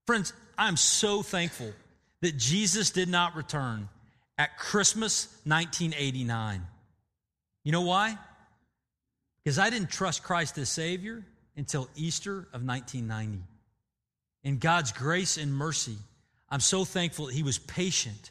Friends, 0.07 0.33
I'm 0.59 0.77
so 0.77 1.23
thankful 1.23 1.73
that 2.23 2.37
Jesus 2.37 2.91
did 2.91 3.09
not 3.09 3.37
return 3.37 3.89
at 4.37 4.59
Christmas 4.59 5.27
1989. 5.45 6.67
You 7.65 7.73
know 7.73 7.83
why? 7.83 8.17
Because 9.45 9.59
I 9.59 9.71
didn't 9.71 9.91
trust 9.91 10.23
Christ 10.23 10.59
as 10.59 10.69
Savior 10.69 11.25
until 11.57 11.89
Easter 11.97 12.39
of 12.53 12.65
1990. 12.65 13.43
In 14.43 14.59
God's 14.59 14.93
grace 14.93 15.37
and 15.37 15.53
mercy, 15.53 15.97
I'm 16.49 16.61
so 16.61 16.85
thankful 16.85 17.27
that 17.27 17.35
He 17.35 17.43
was 17.43 17.59
patient, 17.59 18.31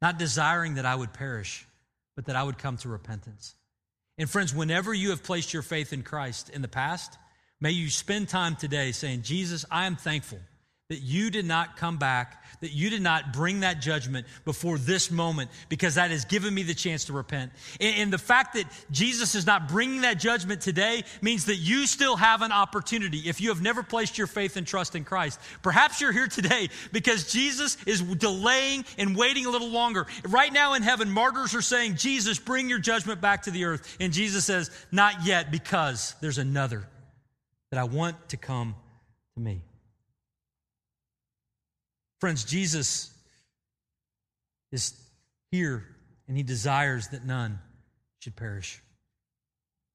not 0.00 0.18
desiring 0.18 0.74
that 0.74 0.86
I 0.86 0.94
would 0.94 1.12
perish, 1.12 1.66
but 2.14 2.26
that 2.26 2.36
I 2.36 2.42
would 2.42 2.58
come 2.58 2.76
to 2.78 2.88
repentance. 2.88 3.54
And 4.16 4.28
friends, 4.28 4.54
whenever 4.54 4.92
you 4.92 5.10
have 5.10 5.22
placed 5.22 5.52
your 5.52 5.62
faith 5.62 5.92
in 5.92 6.02
Christ 6.02 6.50
in 6.50 6.62
the 6.62 6.68
past, 6.68 7.16
may 7.60 7.70
you 7.70 7.88
spend 7.88 8.28
time 8.28 8.56
today 8.56 8.92
saying, 8.92 9.22
Jesus, 9.22 9.64
I 9.70 9.86
am 9.86 9.96
thankful 9.96 10.40
that 10.88 11.02
you 11.02 11.30
did 11.30 11.44
not 11.44 11.76
come 11.76 11.98
back, 11.98 12.42
that 12.60 12.72
you 12.72 12.88
did 12.88 13.02
not 13.02 13.34
bring 13.34 13.60
that 13.60 13.78
judgment 13.78 14.26
before 14.46 14.78
this 14.78 15.10
moment, 15.10 15.50
because 15.68 15.96
that 15.96 16.10
has 16.10 16.24
given 16.24 16.54
me 16.54 16.62
the 16.62 16.72
chance 16.72 17.04
to 17.04 17.12
repent. 17.12 17.52
And, 17.78 17.96
and, 17.96 18.12
the 18.12 18.16
fact 18.16 18.54
that 18.54 18.64
Jesus 18.90 19.34
is 19.34 19.44
not 19.44 19.68
bringing 19.68 20.00
that 20.00 20.18
judgment 20.18 20.62
today 20.62 21.04
means 21.20 21.44
that 21.44 21.56
you 21.56 21.86
still 21.86 22.16
have 22.16 22.40
an 22.40 22.52
opportunity. 22.52 23.18
If 23.18 23.38
you 23.38 23.50
have 23.50 23.60
never 23.60 23.82
placed 23.82 24.16
your 24.16 24.26
faith 24.26 24.56
and 24.56 24.66
trust 24.66 24.96
in 24.96 25.04
Christ, 25.04 25.38
perhaps 25.62 26.00
you're 26.00 26.12
here 26.12 26.26
today 26.26 26.70
because 26.90 27.30
Jesus 27.30 27.76
is 27.84 28.00
delaying 28.00 28.86
and 28.96 29.14
waiting 29.14 29.44
a 29.44 29.50
little 29.50 29.68
longer. 29.68 30.06
Right 30.26 30.52
now 30.52 30.72
in 30.72 30.82
heaven, 30.82 31.10
martyrs 31.10 31.54
are 31.54 31.60
saying, 31.60 31.96
Jesus, 31.96 32.38
bring 32.38 32.70
your 32.70 32.78
judgment 32.78 33.20
back 33.20 33.42
to 33.42 33.50
the 33.50 33.66
earth. 33.66 33.98
And 34.00 34.10
Jesus 34.10 34.46
says, 34.46 34.70
Not 34.90 35.26
yet, 35.26 35.50
because 35.50 36.14
there's 36.22 36.38
another 36.38 36.88
that 37.70 37.78
I 37.78 37.84
want 37.84 38.30
to 38.30 38.38
come 38.38 38.74
to 39.34 39.40
me. 39.42 39.60
Friends, 42.20 42.44
Jesus 42.44 43.12
is 44.72 44.92
here 45.50 45.84
and 46.26 46.36
he 46.36 46.42
desires 46.42 47.08
that 47.08 47.24
none 47.24 47.58
should 48.20 48.36
perish. 48.36 48.82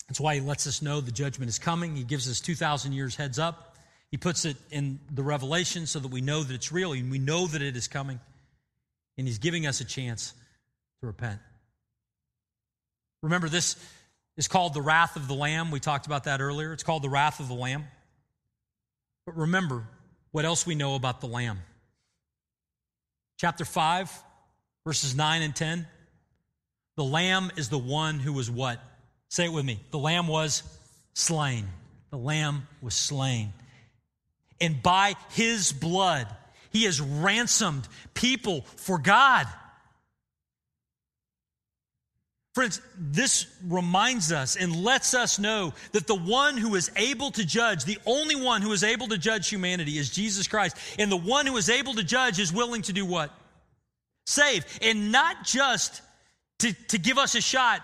That's 0.08 0.20
why 0.20 0.36
he 0.36 0.42
lets 0.42 0.68
us 0.68 0.82
know 0.82 1.02
the 1.02 1.12
judgment 1.12 1.50
is 1.50 1.60
coming. 1.60 1.96
He 1.96 2.04
gives 2.04 2.30
us 2.30 2.40
2,000 2.40 2.94
years 2.94 3.16
heads 3.16 3.40
up. 3.40 3.76
He 4.10 4.18
puts 4.18 4.46
it 4.46 4.58
in 4.70 5.00
the 5.12 5.24
revelation 5.24 5.86
so 5.86 6.00
that 6.00 6.10
we 6.10 6.22
know 6.22 6.44
that 6.44 6.54
it's 6.54 6.72
real 6.72 6.94
and 6.94 7.12
we 7.12 7.20
know 7.20 7.48
that 7.48 7.62
it 7.62 7.76
is 7.76 7.88
coming. 7.88 8.20
And 9.18 9.28
he's 9.28 9.40
giving 9.40 9.66
us 9.66 9.82
a 9.82 9.86
chance 9.86 10.34
to 11.02 11.08
repent. 11.08 11.40
Remember, 13.22 13.50
this 13.50 13.76
is 14.38 14.48
called 14.48 14.74
the 14.74 14.82
wrath 14.82 15.16
of 15.16 15.28
the 15.28 15.34
Lamb. 15.34 15.72
We 15.72 15.80
talked 15.80 16.06
about 16.06 16.26
that 16.26 16.42
earlier. 16.42 16.74
It's 16.74 16.84
called 16.84 17.04
the 17.04 17.10
wrath 17.10 17.40
of 17.40 17.48
the 17.48 17.54
Lamb. 17.54 17.86
But 19.26 19.38
remember 19.38 19.88
what 20.32 20.46
else 20.46 20.66
we 20.66 20.76
know 20.76 20.96
about 20.96 21.22
the 21.22 21.28
Lamb 21.28 21.60
chapter 23.44 23.66
5, 23.66 24.24
verses 24.86 25.18
9 25.18 25.42
and 25.42 25.54
10. 25.54 25.86
The 26.96 27.04
lamb 27.04 27.52
is 27.58 27.68
the 27.68 27.78
one 27.78 28.20
who 28.20 28.32
was 28.32 28.50
what? 28.50 28.80
Say 29.28 29.44
it 29.44 29.52
with 29.52 29.66
me. 29.66 29.82
The 29.92 30.00
lamb 30.00 30.30
was 30.30 30.64
slain. 31.14 31.68
The 32.10 32.18
lamb 32.18 32.70
was 32.82 32.94
slain. 32.94 33.52
And 34.62 34.82
by 34.82 35.16
his 35.32 35.74
blood, 35.74 36.26
he 36.70 36.86
has 36.86 37.02
ransomed 37.02 37.86
people 38.14 38.62
for 38.78 38.98
God. 38.98 39.46
Friends, 42.54 42.82
this 42.96 43.48
reminds 43.68 44.32
us 44.32 44.56
and 44.56 44.76
lets 44.76 45.16
us 45.16 45.40
know 45.40 45.74
that 45.92 46.06
the 46.06 46.16
one 46.16 46.56
who 46.56 46.76
is 46.76 46.92
able 46.96 47.32
to 47.32 47.44
judge, 47.44 47.84
the 47.84 47.98
only 48.06 48.36
one 48.36 48.62
who 48.62 48.72
is 48.74 48.84
able 48.84 49.08
to 49.08 49.18
judge 49.18 49.50
humanity 49.50 49.98
is 49.98 50.12
Jesus 50.12 50.48
Christ. 50.48 50.78
And 51.00 51.12
the 51.12 51.18
one 51.18 51.48
who 51.48 51.58
is 51.58 51.70
able 51.70 51.96
to 51.96 52.04
judge 52.04 52.40
is 52.40 52.54
willing 52.54 52.84
to 52.84 52.94
do 52.94 53.06
what? 53.06 53.32
Save. 54.28 54.66
And 54.84 55.12
not 55.12 55.46
just 55.46 56.04
to, 56.60 56.74
to 56.90 57.00
give 57.00 57.18
us 57.18 57.34
a 57.34 57.42
shot, 57.42 57.82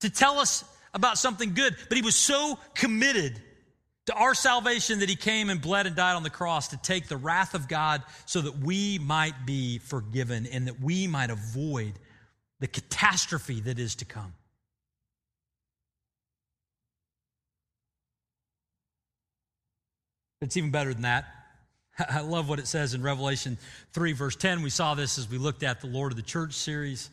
to 0.00 0.10
tell 0.10 0.38
us 0.38 0.62
about 0.92 1.16
something 1.16 1.54
good, 1.54 1.74
but 1.88 1.96
he 1.96 2.02
was 2.02 2.16
so 2.16 2.58
committed 2.74 3.40
to 4.06 4.14
our 4.14 4.34
salvation 4.34 4.98
that 4.98 5.08
he 5.08 5.16
came 5.16 5.48
and 5.48 5.60
bled 5.60 5.86
and 5.86 5.96
died 5.96 6.16
on 6.16 6.22
the 6.22 6.30
cross 6.30 6.68
to 6.68 6.76
take 6.76 7.08
the 7.08 7.16
wrath 7.16 7.54
of 7.54 7.66
God 7.66 8.02
so 8.26 8.42
that 8.42 8.58
we 8.58 8.98
might 8.98 9.46
be 9.46 9.78
forgiven 9.78 10.46
and 10.46 10.66
that 10.66 10.80
we 10.80 11.06
might 11.06 11.30
avoid 11.30 11.94
the 12.60 12.66
catastrophe 12.66 13.60
that 13.60 13.78
is 13.78 13.96
to 13.96 14.04
come. 14.04 14.32
It's 20.40 20.56
even 20.56 20.70
better 20.70 20.92
than 20.92 21.02
that. 21.02 21.26
I 22.10 22.20
love 22.20 22.48
what 22.48 22.58
it 22.58 22.66
says 22.66 22.94
in 22.94 23.02
Revelation 23.02 23.58
3, 23.92 24.12
verse 24.12 24.36
10. 24.36 24.62
We 24.62 24.70
saw 24.70 24.94
this 24.94 25.18
as 25.18 25.28
we 25.28 25.38
looked 25.38 25.62
at 25.62 25.80
the 25.80 25.88
Lord 25.88 26.12
of 26.12 26.16
the 26.16 26.22
Church 26.22 26.54
series. 26.54 27.10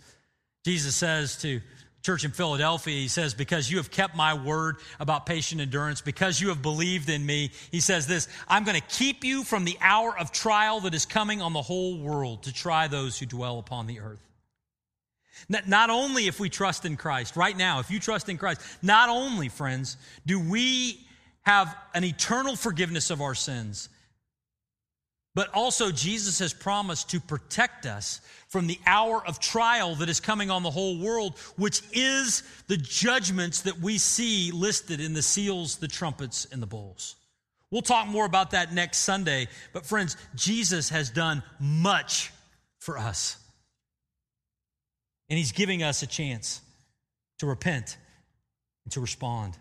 Jesus 0.64 0.96
says 0.96 1.38
to 1.38 1.62
church 2.04 2.24
in 2.24 2.32
Philadelphia, 2.32 2.94
he 2.94 3.08
says, 3.08 3.34
Because 3.34 3.70
you 3.70 3.78
have 3.78 3.90
kept 3.90 4.16
my 4.16 4.36
word 4.36 4.78
about 5.00 5.26
patient 5.26 5.60
endurance, 5.60 6.02
because 6.02 6.40
you 6.40 6.50
have 6.50 6.62
believed 6.62 7.10
in 7.10 7.26
me, 7.26 7.52
he 7.72 7.80
says 7.80 8.06
this 8.06 8.28
I'm 8.48 8.64
going 8.64 8.80
to 8.80 8.88
keep 8.88 9.24
you 9.24 9.44
from 9.44 9.66
the 9.66 9.78
hour 9.82 10.18
of 10.18 10.32
trial 10.32 10.82
that 10.82 10.94
is 10.94 11.06
coming 11.06 11.42
on 11.42 11.54
the 11.54 11.62
whole 11.62 11.98
world 11.98 12.44
to 12.44 12.54
try 12.54 12.88
those 12.88 13.18
who 13.18 13.26
dwell 13.26 13.58
upon 13.58 13.88
the 13.88 14.00
earth. 14.00 14.20
Not 15.50 15.90
only 15.90 16.28
if 16.28 16.40
we 16.40 16.50
trust 16.50 16.86
in 16.86 16.98
Christ, 16.98 17.36
right 17.36 17.56
now, 17.56 17.80
if 17.80 17.92
you 17.92 18.00
trust 18.00 18.30
in 18.30 18.38
Christ, 18.38 18.62
not 18.82 19.10
only, 19.10 19.50
friends, 19.50 19.98
do 20.26 20.40
we 20.40 21.00
have 21.44 21.76
an 21.94 22.04
eternal 22.04 22.56
forgiveness 22.56 23.10
of 23.10 23.22
our 23.22 23.36
sins, 23.36 23.90
but 25.36 25.54
also 25.54 25.92
Jesus 25.92 26.40
has 26.40 26.54
promised 26.54 27.10
to 27.12 27.20
protect 27.20 27.86
us 27.86 28.22
from 28.48 28.68
the 28.68 28.80
hour 28.88 29.24
of 29.28 29.40
trial 29.40 29.96
that 29.96 30.08
is 30.08 30.22
coming 30.22 30.50
on 30.50 30.64
the 30.64 30.72
whole 30.72 30.98
world, 30.98 31.38
which 31.58 31.82
is 31.92 32.42
the 32.68 32.78
judgments 32.78 33.62
that 33.64 33.80
we 33.80 33.98
see 33.98 34.52
listed 34.52 35.02
in 35.02 35.14
the 35.14 35.22
seals, 35.22 35.76
the 35.76 35.90
trumpets, 35.90 36.48
and 36.52 36.62
the 36.62 36.68
bowls. 36.68 37.18
We'll 37.70 37.82
talk 37.82 38.08
more 38.08 38.26
about 38.26 38.52
that 38.52 38.74
next 38.74 39.00
Sunday, 39.00 39.50
but 39.74 39.86
friends, 39.86 40.16
Jesus 40.36 40.90
has 40.90 41.10
done 41.10 41.44
much 41.60 42.32
for 42.80 42.98
us. 42.98 43.38
And 45.30 45.38
he's 45.38 45.52
giving 45.52 45.84
us 45.84 46.04
a 46.04 46.08
chance 46.08 46.62
to 47.40 47.46
repent 47.46 47.98
and 48.84 48.94
to 48.94 49.02
respond. 49.02 49.58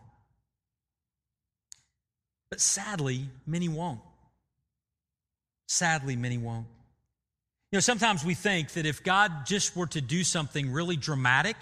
But 2.50 2.60
sadly, 2.60 3.28
many 3.46 3.68
won't. 3.68 4.00
Sadly, 5.66 6.16
many 6.16 6.38
won't. 6.38 6.66
You 7.72 7.78
know, 7.78 7.80
sometimes 7.80 8.24
we 8.24 8.34
think 8.34 8.70
that 8.72 8.86
if 8.86 9.02
God 9.02 9.46
just 9.46 9.74
were 9.74 9.88
to 9.88 10.00
do 10.00 10.22
something 10.22 10.70
really 10.70 10.96
dramatic, 10.96 11.56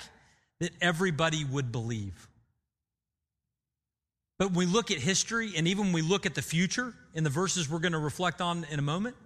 that 0.61 0.73
everybody 0.81 1.45
would 1.45 1.73
believe. 1.73 2.29
But 4.39 4.49
when 4.49 4.57
we 4.57 4.67
look 4.67 4.91
at 4.91 4.99
history 4.99 5.53
and 5.57 5.69
even 5.69 5.85
when 5.85 5.93
we 5.93 6.03
look 6.03 6.27
at 6.27 6.35
the 6.35 6.43
future 6.43 6.93
in 7.15 7.25
the 7.25 7.31
verses 7.31 7.71
we're 7.71 7.79
going 7.79 7.93
to 7.93 7.99
reflect 7.99 8.41
on 8.41 8.67
in 8.71 8.79
a 8.79 8.83
moment, 8.83 9.17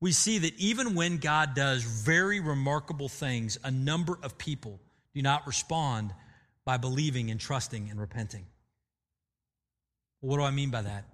we 0.00 0.12
see 0.12 0.38
that 0.38 0.56
even 0.58 0.94
when 0.94 1.18
God 1.18 1.54
does 1.54 1.82
very 1.82 2.40
remarkable 2.40 3.08
things, 3.08 3.58
a 3.64 3.70
number 3.70 4.18
of 4.22 4.38
people 4.38 4.78
do 5.14 5.22
not 5.22 5.46
respond 5.46 6.12
by 6.64 6.76
believing 6.76 7.30
and 7.30 7.40
trusting 7.40 7.88
and 7.90 8.00
repenting. 8.00 8.46
Well, 10.20 10.30
what 10.30 10.36
do 10.38 10.42
I 10.42 10.50
mean 10.50 10.70
by 10.70 10.82
that? 10.82 11.04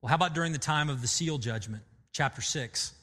Well, 0.00 0.08
how 0.08 0.16
about 0.16 0.34
during 0.34 0.52
the 0.52 0.58
time 0.58 0.88
of 0.88 1.02
the 1.02 1.08
seal 1.08 1.38
judgment, 1.38 1.82
chapter 2.12 2.40
6? 2.40 2.94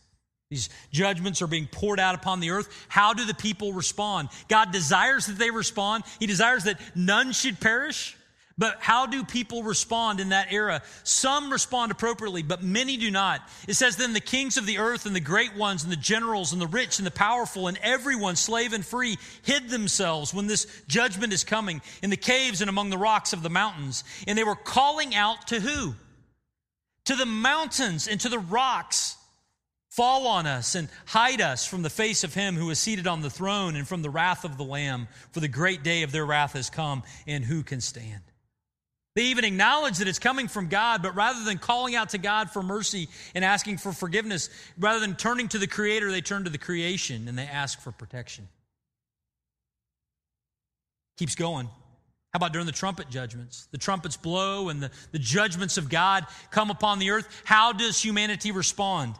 These 0.49 0.69
judgments 0.91 1.41
are 1.43 1.47
being 1.47 1.67
poured 1.67 1.99
out 1.99 2.15
upon 2.15 2.39
the 2.39 2.49
earth. 2.49 2.87
How 2.87 3.13
do 3.13 3.25
the 3.25 3.35
people 3.35 3.73
respond? 3.73 4.29
God 4.47 4.71
desires 4.71 5.27
that 5.27 5.37
they 5.37 5.51
respond. 5.51 6.03
He 6.19 6.25
desires 6.25 6.63
that 6.63 6.79
none 6.95 7.31
should 7.33 7.59
perish. 7.59 8.17
But 8.59 8.75
how 8.81 9.05
do 9.05 9.23
people 9.23 9.63
respond 9.63 10.19
in 10.19 10.29
that 10.29 10.51
era? 10.51 10.81
Some 11.05 11.49
respond 11.49 11.93
appropriately, 11.93 12.43
but 12.43 12.61
many 12.61 12.97
do 12.97 13.09
not. 13.09 13.41
It 13.69 13.75
says, 13.75 13.95
Then 13.95 14.11
the 14.11 14.19
kings 14.19 14.57
of 14.57 14.65
the 14.65 14.79
earth 14.79 15.05
and 15.05 15.15
the 15.15 15.21
great 15.21 15.55
ones 15.55 15.83
and 15.83 15.91
the 15.91 15.95
generals 15.95 16.51
and 16.51 16.61
the 16.61 16.67
rich 16.67 16.97
and 16.99 17.07
the 17.07 17.11
powerful 17.11 17.69
and 17.69 17.79
everyone, 17.81 18.35
slave 18.35 18.73
and 18.73 18.85
free, 18.85 19.17
hid 19.43 19.69
themselves 19.69 20.33
when 20.33 20.47
this 20.47 20.67
judgment 20.89 21.31
is 21.31 21.45
coming 21.45 21.81
in 22.03 22.09
the 22.09 22.17
caves 22.17 22.59
and 22.59 22.69
among 22.69 22.89
the 22.89 22.97
rocks 22.97 23.31
of 23.31 23.43
the 23.43 23.49
mountains. 23.49 24.03
And 24.27 24.37
they 24.37 24.43
were 24.43 24.57
calling 24.57 25.15
out 25.15 25.47
to 25.47 25.61
who? 25.61 25.95
To 27.05 27.15
the 27.15 27.25
mountains 27.25 28.09
and 28.09 28.19
to 28.19 28.29
the 28.29 28.39
rocks. 28.39 29.15
Fall 29.87 30.27
on 30.27 30.45
us 30.45 30.75
and 30.75 30.89
hide 31.05 31.39
us 31.39 31.65
from 31.65 31.81
the 31.81 31.89
face 31.89 32.25
of 32.25 32.33
him 32.33 32.55
who 32.55 32.69
is 32.71 32.77
seated 32.77 33.07
on 33.07 33.21
the 33.21 33.29
throne 33.29 33.77
and 33.77 33.87
from 33.87 34.01
the 34.01 34.09
wrath 34.09 34.43
of 34.43 34.57
the 34.57 34.65
Lamb, 34.65 35.07
for 35.31 35.39
the 35.39 35.47
great 35.47 35.81
day 35.81 36.03
of 36.03 36.11
their 36.11 36.25
wrath 36.25 36.53
has 36.53 36.69
come, 36.69 37.03
and 37.25 37.45
who 37.45 37.63
can 37.63 37.79
stand? 37.79 38.21
They 39.15 39.25
even 39.25 39.43
acknowledge 39.43 39.97
that 39.97 40.07
it's 40.07 40.19
coming 40.19 40.47
from 40.47 40.67
God, 40.67 41.01
but 41.01 41.15
rather 41.15 41.43
than 41.43 41.57
calling 41.57 41.95
out 41.95 42.09
to 42.09 42.17
God 42.17 42.51
for 42.51 42.61
mercy 42.61 43.09
and 43.33 43.43
asking 43.43 43.77
for 43.77 43.91
forgiveness, 43.91 44.49
rather 44.77 44.99
than 44.99 45.15
turning 45.15 45.47
to 45.49 45.57
the 45.57 45.67
Creator, 45.67 46.11
they 46.11 46.21
turn 46.21 46.43
to 46.43 46.49
the 46.49 46.57
creation 46.57 47.27
and 47.27 47.37
they 47.37 47.43
ask 47.43 47.81
for 47.81 47.91
protection. 47.91 48.47
Keeps 51.17 51.35
going. 51.35 51.65
How 52.31 52.37
about 52.37 52.53
during 52.53 52.67
the 52.67 52.71
trumpet 52.71 53.09
judgments? 53.09 53.67
The 53.71 53.79
trumpets 53.79 54.15
blow 54.15 54.69
and 54.69 54.81
the, 54.83 54.91
the 55.11 55.19
judgments 55.19 55.77
of 55.77 55.89
God 55.89 56.25
come 56.51 56.69
upon 56.69 56.99
the 56.99 57.09
earth. 57.09 57.27
How 57.43 57.73
does 57.73 57.99
humanity 58.01 58.51
respond? 58.51 59.15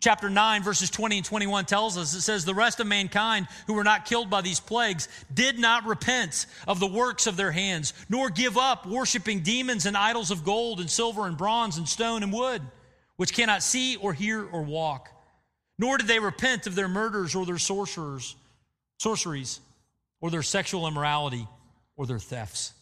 Chapter 0.00 0.28
9, 0.28 0.62
verses 0.62 0.90
20 0.90 1.18
and 1.18 1.26
21 1.26 1.64
tells 1.64 1.96
us 1.96 2.14
it 2.14 2.20
says, 2.20 2.44
The 2.44 2.54
rest 2.54 2.80
of 2.80 2.86
mankind 2.86 3.48
who 3.66 3.74
were 3.74 3.84
not 3.84 4.04
killed 4.04 4.30
by 4.30 4.40
these 4.40 4.60
plagues 4.60 5.08
did 5.32 5.58
not 5.58 5.86
repent 5.86 6.46
of 6.66 6.80
the 6.80 6.86
works 6.86 7.26
of 7.26 7.36
their 7.36 7.52
hands, 7.52 7.94
nor 8.08 8.30
give 8.30 8.58
up 8.58 8.86
worshiping 8.86 9.40
demons 9.40 9.86
and 9.86 9.96
idols 9.96 10.30
of 10.30 10.44
gold 10.44 10.80
and 10.80 10.90
silver 10.90 11.26
and 11.26 11.36
bronze 11.36 11.78
and 11.78 11.88
stone 11.88 12.22
and 12.22 12.32
wood, 12.32 12.62
which 13.16 13.32
cannot 13.32 13.62
see 13.62 13.96
or 13.96 14.12
hear 14.12 14.44
or 14.44 14.62
walk. 14.62 15.08
Nor 15.78 15.98
did 15.98 16.06
they 16.06 16.20
repent 16.20 16.66
of 16.66 16.74
their 16.74 16.88
murders 16.88 17.34
or 17.34 17.46
their 17.46 17.58
sorcerers, 17.58 18.36
sorceries, 18.98 19.60
or 20.20 20.30
their 20.30 20.42
sexual 20.42 20.86
immorality 20.86 21.46
or 21.96 22.06
their 22.06 22.18
thefts. 22.18 22.72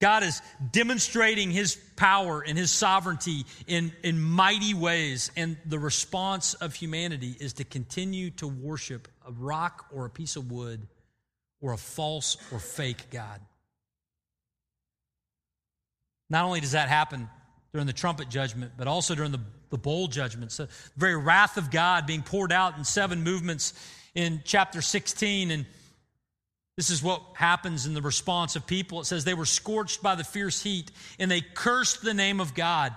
God 0.00 0.22
is 0.22 0.40
demonstrating 0.70 1.50
his 1.50 1.76
power 1.96 2.44
and 2.46 2.56
his 2.56 2.70
sovereignty 2.70 3.44
in, 3.66 3.92
in 4.04 4.20
mighty 4.20 4.72
ways. 4.72 5.32
And 5.36 5.56
the 5.66 5.78
response 5.78 6.54
of 6.54 6.74
humanity 6.74 7.36
is 7.40 7.54
to 7.54 7.64
continue 7.64 8.30
to 8.32 8.46
worship 8.46 9.08
a 9.26 9.32
rock 9.32 9.86
or 9.92 10.04
a 10.04 10.10
piece 10.10 10.36
of 10.36 10.52
wood 10.52 10.86
or 11.60 11.72
a 11.72 11.76
false 11.76 12.36
or 12.52 12.60
fake 12.60 13.10
God. 13.10 13.40
Not 16.30 16.44
only 16.44 16.60
does 16.60 16.72
that 16.72 16.88
happen 16.88 17.28
during 17.72 17.86
the 17.86 17.92
trumpet 17.92 18.28
judgment, 18.28 18.72
but 18.76 18.86
also 18.86 19.14
during 19.14 19.32
the, 19.32 19.40
the 19.70 19.78
bowl 19.78 20.06
judgments, 20.06 20.58
the 20.58 20.68
very 20.96 21.16
wrath 21.16 21.56
of 21.56 21.70
God 21.70 22.06
being 22.06 22.22
poured 22.22 22.52
out 22.52 22.78
in 22.78 22.84
seven 22.84 23.24
movements 23.24 23.72
in 24.14 24.42
chapter 24.44 24.80
16. 24.80 25.50
And 25.50 25.66
this 26.78 26.90
is 26.90 27.02
what 27.02 27.22
happens 27.32 27.86
in 27.86 27.94
the 27.94 28.00
response 28.00 28.54
of 28.54 28.64
people. 28.64 29.00
It 29.00 29.06
says 29.06 29.24
they 29.24 29.34
were 29.34 29.46
scorched 29.46 30.00
by 30.00 30.14
the 30.14 30.22
fierce 30.22 30.62
heat 30.62 30.92
and 31.18 31.28
they 31.28 31.40
cursed 31.40 32.02
the 32.02 32.14
name 32.14 32.38
of 32.38 32.54
God 32.54 32.94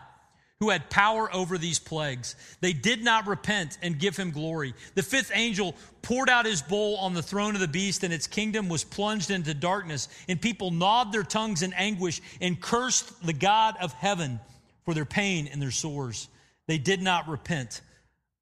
who 0.59 0.69
had 0.69 0.91
power 0.91 1.33
over 1.33 1.57
these 1.57 1.79
plagues. 1.79 2.35
They 2.59 2.73
did 2.73 3.03
not 3.03 3.25
repent 3.25 3.79
and 3.81 3.97
give 3.97 4.15
him 4.15 4.29
glory. 4.29 4.75
The 4.93 5.01
fifth 5.01 5.31
angel 5.33 5.73
poured 6.03 6.29
out 6.29 6.45
his 6.45 6.61
bowl 6.61 6.97
on 6.97 7.15
the 7.15 7.23
throne 7.23 7.55
of 7.55 7.59
the 7.59 7.67
beast 7.67 8.03
and 8.03 8.13
its 8.13 8.27
kingdom 8.27 8.69
was 8.69 8.83
plunged 8.83 9.31
into 9.31 9.55
darkness 9.55 10.09
and 10.29 10.39
people 10.39 10.69
gnawed 10.69 11.11
their 11.11 11.23
tongues 11.23 11.63
in 11.63 11.73
anguish 11.73 12.21
and 12.39 12.61
cursed 12.61 13.25
the 13.25 13.33
God 13.33 13.77
of 13.81 13.93
heaven 13.93 14.39
for 14.85 14.93
their 14.93 15.05
pain 15.05 15.49
and 15.51 15.59
their 15.59 15.71
sores. 15.71 16.27
They 16.67 16.77
did 16.77 17.01
not 17.01 17.27
repent 17.27 17.81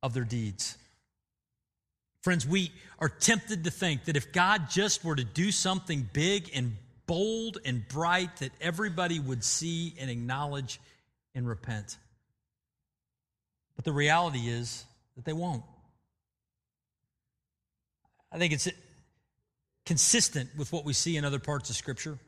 of 0.03 0.13
their 0.13 0.25
deeds. 0.25 0.77
Friends, 2.21 2.45
we 2.45 2.71
are 2.99 3.09
tempted 3.09 3.63
to 3.63 3.71
think 3.71 4.05
that 4.05 4.17
if 4.17 4.31
God 4.33 4.69
just 4.69 5.05
were 5.05 5.15
to 5.15 5.23
do 5.23 5.51
something 5.51 6.07
big 6.11 6.51
and 6.53 6.75
bold 7.05 7.57
and 7.63 7.87
bright, 7.87 8.37
that 8.37 8.51
everybody 8.59 9.19
would 9.19 9.43
see 9.43 9.95
and 9.99 10.09
acknowledge 10.09 10.79
and 11.33 11.47
repent. 11.47 11.97
But 13.75 13.85
the 13.85 13.93
reality 13.93 14.49
is 14.49 14.85
that 15.15 15.23
they 15.23 15.33
won't. 15.33 15.63
I 18.31 18.37
think 18.37 18.53
it's 18.53 18.67
consistent 19.85 20.49
with 20.57 20.71
what 20.71 20.85
we 20.85 20.93
see 20.93 21.17
in 21.17 21.25
other 21.25 21.39
parts 21.39 21.69
of 21.69 21.75
Scripture. 21.75 22.19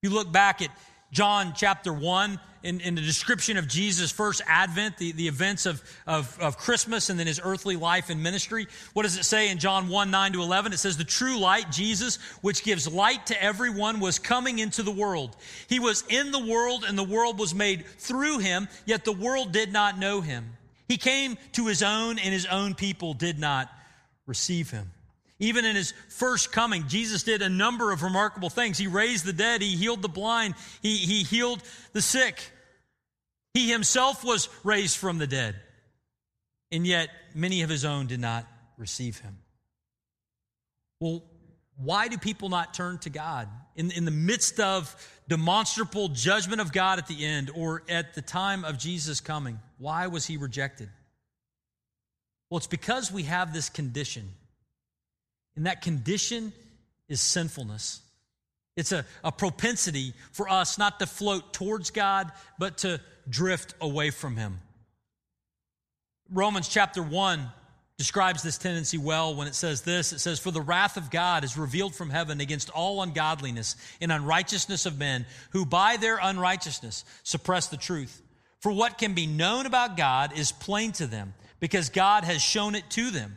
You 0.00 0.10
look 0.10 0.32
back 0.32 0.62
at 0.62 0.70
John 1.12 1.52
chapter 1.54 1.92
1, 1.92 2.40
in, 2.62 2.80
in, 2.80 2.94
the 2.94 3.02
description 3.02 3.58
of 3.58 3.68
Jesus' 3.68 4.10
first 4.10 4.40
advent, 4.46 4.96
the, 4.96 5.12
the 5.12 5.28
events 5.28 5.66
of, 5.66 5.82
of, 6.06 6.38
of, 6.40 6.56
Christmas 6.56 7.10
and 7.10 7.18
then 7.18 7.26
his 7.26 7.40
earthly 7.42 7.76
life 7.76 8.08
and 8.08 8.22
ministry. 8.22 8.66
What 8.94 9.02
does 9.02 9.18
it 9.18 9.24
say 9.24 9.50
in 9.50 9.58
John 9.58 9.88
1 9.88 10.10
9 10.10 10.32
to 10.34 10.42
11? 10.42 10.72
It 10.72 10.78
says, 10.78 10.96
The 10.96 11.04
true 11.04 11.38
light, 11.38 11.70
Jesus, 11.70 12.16
which 12.40 12.64
gives 12.64 12.90
light 12.90 13.26
to 13.26 13.42
everyone, 13.42 14.00
was 14.00 14.18
coming 14.18 14.58
into 14.58 14.82
the 14.82 14.92
world. 14.92 15.36
He 15.68 15.80
was 15.80 16.04
in 16.08 16.30
the 16.30 16.46
world, 16.46 16.84
and 16.86 16.96
the 16.96 17.04
world 17.04 17.38
was 17.38 17.54
made 17.54 17.84
through 17.98 18.38
him, 18.38 18.68
yet 18.86 19.04
the 19.04 19.12
world 19.12 19.52
did 19.52 19.72
not 19.72 19.98
know 19.98 20.20
him. 20.20 20.56
He 20.88 20.96
came 20.96 21.36
to 21.52 21.66
his 21.66 21.82
own, 21.82 22.18
and 22.18 22.32
his 22.32 22.46
own 22.46 22.74
people 22.74 23.12
did 23.12 23.38
not 23.38 23.68
receive 24.26 24.70
him. 24.70 24.92
Even 25.42 25.64
in 25.64 25.74
his 25.74 25.92
first 26.08 26.52
coming, 26.52 26.86
Jesus 26.86 27.24
did 27.24 27.42
a 27.42 27.48
number 27.48 27.90
of 27.90 28.04
remarkable 28.04 28.48
things. 28.48 28.78
He 28.78 28.86
raised 28.86 29.24
the 29.24 29.32
dead, 29.32 29.60
he 29.60 29.74
healed 29.74 30.00
the 30.00 30.08
blind, 30.08 30.54
he, 30.82 30.96
he 30.98 31.24
healed 31.24 31.60
the 31.92 32.00
sick. 32.00 32.40
He 33.52 33.68
himself 33.68 34.24
was 34.24 34.48
raised 34.62 34.96
from 34.96 35.18
the 35.18 35.26
dead. 35.26 35.56
And 36.70 36.86
yet, 36.86 37.08
many 37.34 37.62
of 37.62 37.70
his 37.70 37.84
own 37.84 38.06
did 38.06 38.20
not 38.20 38.46
receive 38.78 39.18
him. 39.18 39.36
Well, 41.00 41.24
why 41.76 42.06
do 42.06 42.18
people 42.18 42.48
not 42.48 42.72
turn 42.72 42.98
to 42.98 43.10
God? 43.10 43.48
In, 43.74 43.90
in 43.90 44.04
the 44.04 44.12
midst 44.12 44.60
of 44.60 44.94
demonstrable 45.28 46.10
judgment 46.10 46.60
of 46.60 46.72
God 46.72 47.00
at 47.00 47.08
the 47.08 47.26
end 47.26 47.50
or 47.52 47.82
at 47.88 48.14
the 48.14 48.22
time 48.22 48.64
of 48.64 48.78
Jesus 48.78 49.20
coming, 49.20 49.58
why 49.78 50.06
was 50.06 50.24
he 50.24 50.36
rejected? 50.36 50.88
Well, 52.48 52.58
it's 52.58 52.68
because 52.68 53.10
we 53.10 53.24
have 53.24 53.52
this 53.52 53.68
condition 53.68 54.34
and 55.56 55.66
that 55.66 55.82
condition 55.82 56.52
is 57.08 57.20
sinfulness. 57.20 58.00
It's 58.76 58.92
a, 58.92 59.04
a 59.22 59.30
propensity 59.30 60.14
for 60.32 60.48
us 60.48 60.78
not 60.78 60.98
to 61.00 61.06
float 61.06 61.52
towards 61.52 61.90
God, 61.90 62.32
but 62.58 62.78
to 62.78 63.00
drift 63.28 63.74
away 63.80 64.10
from 64.10 64.36
Him. 64.36 64.58
Romans 66.30 66.68
chapter 66.68 67.02
1 67.02 67.46
describes 67.98 68.42
this 68.42 68.56
tendency 68.56 68.96
well 68.96 69.34
when 69.34 69.46
it 69.46 69.54
says 69.54 69.82
this 69.82 70.12
it 70.12 70.20
says, 70.20 70.40
For 70.40 70.50
the 70.50 70.62
wrath 70.62 70.96
of 70.96 71.10
God 71.10 71.44
is 71.44 71.58
revealed 71.58 71.94
from 71.94 72.08
heaven 72.08 72.40
against 72.40 72.70
all 72.70 73.02
ungodliness 73.02 73.76
and 74.00 74.10
unrighteousness 74.10 74.86
of 74.86 74.98
men, 74.98 75.26
who 75.50 75.66
by 75.66 75.98
their 75.98 76.18
unrighteousness 76.20 77.04
suppress 77.22 77.68
the 77.68 77.76
truth. 77.76 78.22
For 78.60 78.72
what 78.72 78.96
can 78.96 79.12
be 79.12 79.26
known 79.26 79.66
about 79.66 79.96
God 79.96 80.32
is 80.36 80.52
plain 80.52 80.92
to 80.92 81.06
them, 81.06 81.34
because 81.60 81.90
God 81.90 82.24
has 82.24 82.40
shown 82.40 82.74
it 82.74 82.88
to 82.90 83.10
them. 83.10 83.36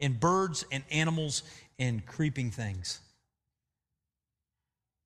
in 0.00 0.14
birds 0.14 0.64
and 0.70 0.84
animals 0.90 1.42
and 1.78 2.04
creeping 2.06 2.50
things. 2.50 3.00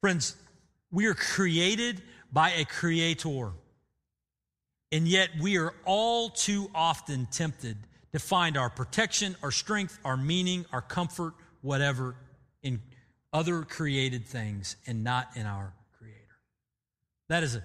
Friends, 0.01 0.37
we 0.91 1.07
are 1.07 1.15
created 1.15 2.03
by 2.33 2.51
a 2.53 2.65
creator. 2.65 3.53
And 4.91 5.09
yet 5.09 5.31
we 5.41 5.59
are 5.59 5.73
all 5.85 6.29
too 6.29 6.71
often 6.75 7.27
tempted 7.31 7.77
to 8.13 8.19
find 8.19 8.57
our 8.57 8.69
protection, 8.69 9.37
our 9.43 9.51
strength, 9.51 9.99
our 10.05 10.17
meaning, 10.17 10.67
our 10.73 10.83
comfort, 10.83 11.33
whatever, 11.63 12.15
in 12.63 12.81
other 13.33 13.63
created 13.63 14.27
things 14.27 14.77
and 14.87 15.03
not 15.03 15.29
in 15.35 15.47
our 15.47 15.73
Creator. 15.99 16.19
That 17.29 17.43
is 17.43 17.57
a, 17.57 17.65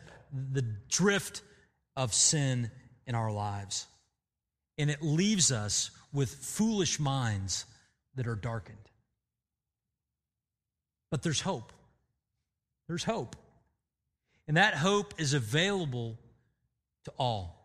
the 0.53 0.65
drift 0.89 1.41
of 1.95 2.13
sin 2.13 2.71
in 3.05 3.15
our 3.15 3.31
lives. 3.31 3.87
And 4.77 4.89
it 4.89 5.01
leaves 5.01 5.51
us 5.51 5.91
with 6.13 6.29
foolish 6.29 6.99
minds 6.99 7.65
that 8.15 8.27
are 8.27 8.35
darkened. 8.35 8.77
But 11.09 11.23
there's 11.23 11.41
hope. 11.41 11.71
There's 12.87 13.03
hope. 13.03 13.35
And 14.47 14.57
that 14.57 14.75
hope 14.75 15.13
is 15.17 15.33
available 15.33 16.17
to 17.05 17.11
all. 17.17 17.57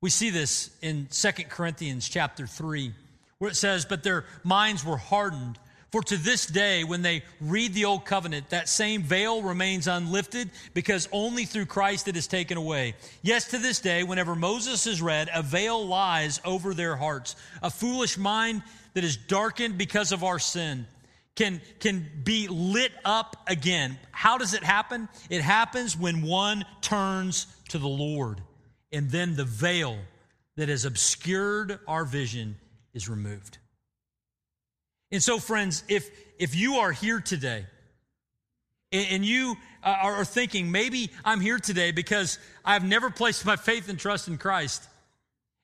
We 0.00 0.10
see 0.10 0.30
this 0.30 0.70
in 0.82 1.08
Second 1.10 1.48
Corinthians 1.48 2.08
chapter 2.08 2.46
3, 2.46 2.92
where 3.38 3.50
it 3.50 3.56
says, 3.56 3.84
But 3.84 4.02
their 4.02 4.24
minds 4.44 4.84
were 4.84 4.96
hardened. 4.96 5.58
For 5.92 6.02
to 6.02 6.16
this 6.16 6.46
day, 6.46 6.82
when 6.84 7.02
they 7.02 7.22
read 7.40 7.72
the 7.72 7.84
Old 7.84 8.04
Covenant, 8.04 8.50
that 8.50 8.68
same 8.68 9.02
veil 9.02 9.42
remains 9.42 9.86
unlifted 9.86 10.50
because 10.74 11.08
only 11.12 11.44
through 11.44 11.66
Christ 11.66 12.08
it 12.08 12.16
is 12.16 12.26
taken 12.26 12.58
away. 12.58 12.94
Yes, 13.22 13.48
to 13.50 13.58
this 13.58 13.80
day, 13.80 14.02
whenever 14.02 14.34
Moses 14.34 14.86
is 14.86 15.00
read, 15.00 15.28
a 15.32 15.42
veil 15.42 15.86
lies 15.86 16.40
over 16.44 16.74
their 16.74 16.96
hearts. 16.96 17.36
A 17.62 17.70
foolish 17.70 18.18
mind 18.18 18.62
that 18.94 19.04
is 19.04 19.16
darkened 19.16 19.78
because 19.78 20.10
of 20.10 20.24
our 20.24 20.40
sin 20.40 20.86
can, 21.36 21.60
can 21.78 22.10
be 22.24 22.48
lit 22.48 22.92
up 23.04 23.36
again. 23.46 23.98
How 24.10 24.38
does 24.38 24.54
it 24.54 24.64
happen? 24.64 25.08
It 25.30 25.42
happens 25.42 25.96
when 25.96 26.22
one 26.22 26.64
turns 26.80 27.46
to 27.68 27.78
the 27.78 27.88
Lord, 27.88 28.42
and 28.92 29.10
then 29.10 29.36
the 29.36 29.44
veil 29.44 29.98
that 30.56 30.68
has 30.68 30.84
obscured 30.84 31.78
our 31.86 32.04
vision 32.04 32.56
is 32.92 33.08
removed. 33.08 33.58
And 35.10 35.22
so, 35.22 35.38
friends, 35.38 35.84
if, 35.88 36.10
if 36.38 36.54
you 36.54 36.76
are 36.76 36.92
here 36.92 37.20
today 37.20 37.66
and 38.92 39.24
you 39.24 39.56
uh, 39.82 39.96
are 40.02 40.24
thinking, 40.24 40.70
maybe 40.70 41.10
I'm 41.24 41.40
here 41.40 41.58
today 41.58 41.92
because 41.92 42.38
I've 42.64 42.84
never 42.84 43.10
placed 43.10 43.44
my 43.44 43.56
faith 43.56 43.88
and 43.88 43.98
trust 43.98 44.28
in 44.28 44.38
Christ, 44.38 44.88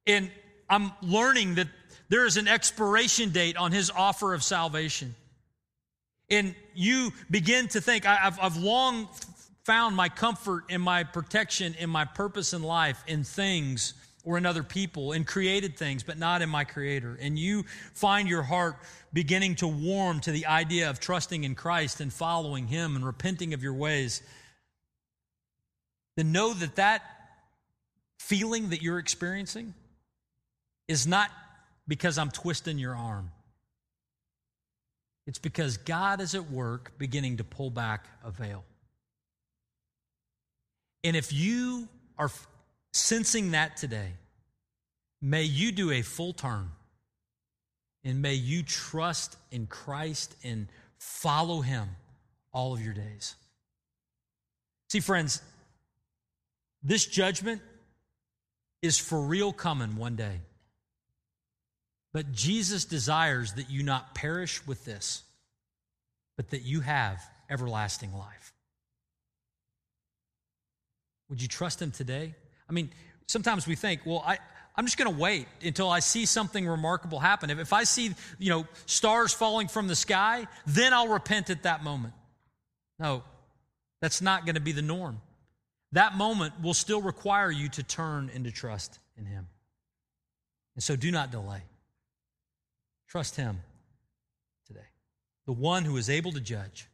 and 0.07 0.31
I'm 0.69 0.93
learning 1.03 1.57
that 1.57 1.69
there 2.09 2.27
is 2.27 2.37
an 2.37 2.47
expiration 2.47 3.31
date 3.31 3.57
on 3.57 3.73
his 3.73 3.91
offer 3.91 4.35
of 4.35 4.43
salvation. 4.43 5.15
And 6.31 6.55
you 6.75 7.13
begin 7.31 7.69
to 7.69 7.81
think, 7.81 8.07
I've, 8.07 8.39
I've 8.41 8.57
long 8.57 9.09
found 9.65 9.97
my 9.97 10.09
comfort 10.09 10.65
and 10.71 10.83
my 10.83 11.05
protection 11.05 11.75
and 11.79 11.91
my 11.91 12.05
purpose 12.05 12.53
in 12.53 12.63
life 12.63 13.03
in 13.07 13.25
things 13.25 13.95
or 14.25 14.39
in 14.39 14.47
other 14.47 14.63
people, 14.63 15.13
in 15.13 15.25
created 15.25 15.77
things, 15.77 16.03
but 16.03 16.19
not 16.19 16.43
in 16.43 16.49
my 16.49 16.65
Creator. 16.65 17.19
And 17.21 17.39
you 17.39 17.65
find 17.95 18.29
your 18.29 18.43
heart 18.43 18.77
beginning 19.13 19.57
to 19.57 19.67
warm 19.67 20.21
to 20.21 20.33
the 20.33 20.47
idea 20.47 20.91
of 20.91 21.01
trusting 21.01 21.45
in 21.45 21.55
Christ 21.55 22.01
and 22.01 22.13
following 22.13 22.67
Him 22.67 22.97
and 22.97 23.05
repenting 23.05 23.53
of 23.55 23.63
your 23.63 23.75
ways, 23.75 24.23
then 26.17 26.33
know 26.33 26.53
that 26.55 26.77
that 26.77 27.03
feeling 28.19 28.71
that 28.71 28.83
you're 28.83 28.99
experiencing 28.99 29.75
is 30.87 31.07
not 31.07 31.31
because 31.89 32.19
I'm 32.19 32.31
twisting 32.31 32.79
your 32.79 32.95
arm. 32.95 33.31
It's 35.27 35.39
because 35.39 35.77
God 35.77 36.21
is 36.21 36.35
at 36.35 36.51
work 36.51 36.93
beginning 36.99 37.39
to 37.39 37.45
pull 37.45 37.71
back 37.71 38.07
a 38.25 38.31
veil. 38.31 38.65
And 41.05 41.17
if 41.17 41.33
you 41.33 41.89
are 42.19 42.31
sensing 42.93 43.53
that 43.53 43.77
today, 43.77 44.13
may 45.21 45.43
you 45.43 45.73
do 45.73 45.91
a 45.91 46.03
full 46.03 46.33
turn 46.33 46.71
and 48.05 48.21
may 48.21 48.35
you 48.35 48.63
trust 48.63 49.37
in 49.51 49.67
Christ 49.67 50.35
and 50.43 50.69
follow 50.99 51.61
him 51.61 51.89
all 52.53 52.75
of 52.75 52.83
your 52.83 52.95
days. 52.95 53.35
See, 54.91 55.01
friends, 55.01 55.41
this 56.83 57.07
judgment 57.07 57.63
is 58.83 58.99
for 58.99 59.21
real 59.21 59.53
coming 59.53 59.97
one 59.97 60.17
day. 60.17 60.41
But 62.13 62.33
Jesus 62.33 62.85
desires 62.85 63.55
that 63.55 63.71
you 63.71 63.83
not 63.83 64.15
perish 64.15 64.67
with 64.67 64.85
this, 64.85 65.23
but 66.37 66.51
that 66.51 66.63
you 66.63 66.81
have 66.81 67.23
everlasting 67.49 68.13
life. 68.13 68.53
Would 71.31 71.41
you 71.41 71.49
trust 71.49 71.81
him 71.81 71.91
today? 71.91 72.35
I 72.73 72.75
mean, 72.75 72.89
sometimes 73.27 73.67
we 73.67 73.75
think, 73.75 74.01
well, 74.07 74.25
I, 74.27 74.39
I'm 74.75 74.87
just 74.87 74.97
going 74.97 75.13
to 75.13 75.21
wait 75.21 75.47
until 75.63 75.91
I 75.91 75.99
see 75.99 76.25
something 76.25 76.67
remarkable 76.67 77.21
happen. 77.21 77.51
If, 77.51 77.59
if 77.59 77.75
I 77.75 77.85
see, 77.85 78.15
you 78.39 78.49
know, 78.49 78.67
stars 78.87 79.35
falling 79.35 79.69
from 79.69 79.89
the 79.89 79.95
sky, 79.95 80.47
then 80.67 80.95
I'll 80.95 81.09
repent 81.09 81.51
at 81.51 81.65
that 81.65 81.85
moment. 81.85 82.15
No, 82.99 83.25
that's 84.01 84.23
not 84.23 84.47
going 84.47 84.55
to 84.55 84.61
be 84.61 84.73
the 84.73 84.81
norm. 84.81 85.21
That 85.93 86.17
moment 86.17 86.55
will 86.63 86.73
still 86.73 87.03
require 87.03 87.51
you 87.51 87.69
to 87.69 87.83
turn 87.83 88.31
into 88.33 88.51
trust 88.51 88.99
in 89.19 89.27
him. 89.27 89.49
And 90.75 90.83
so 90.83 90.97
do 90.97 91.11
not 91.11 91.31
delay. 91.31 91.61
Trust 93.07 93.37
him 93.37 93.61
today. 94.67 94.81
The 95.45 95.53
one 95.53 95.85
who 95.85 95.99
is 95.99 96.09
able 96.09 96.33
to 96.33 96.41
judge 96.41 96.89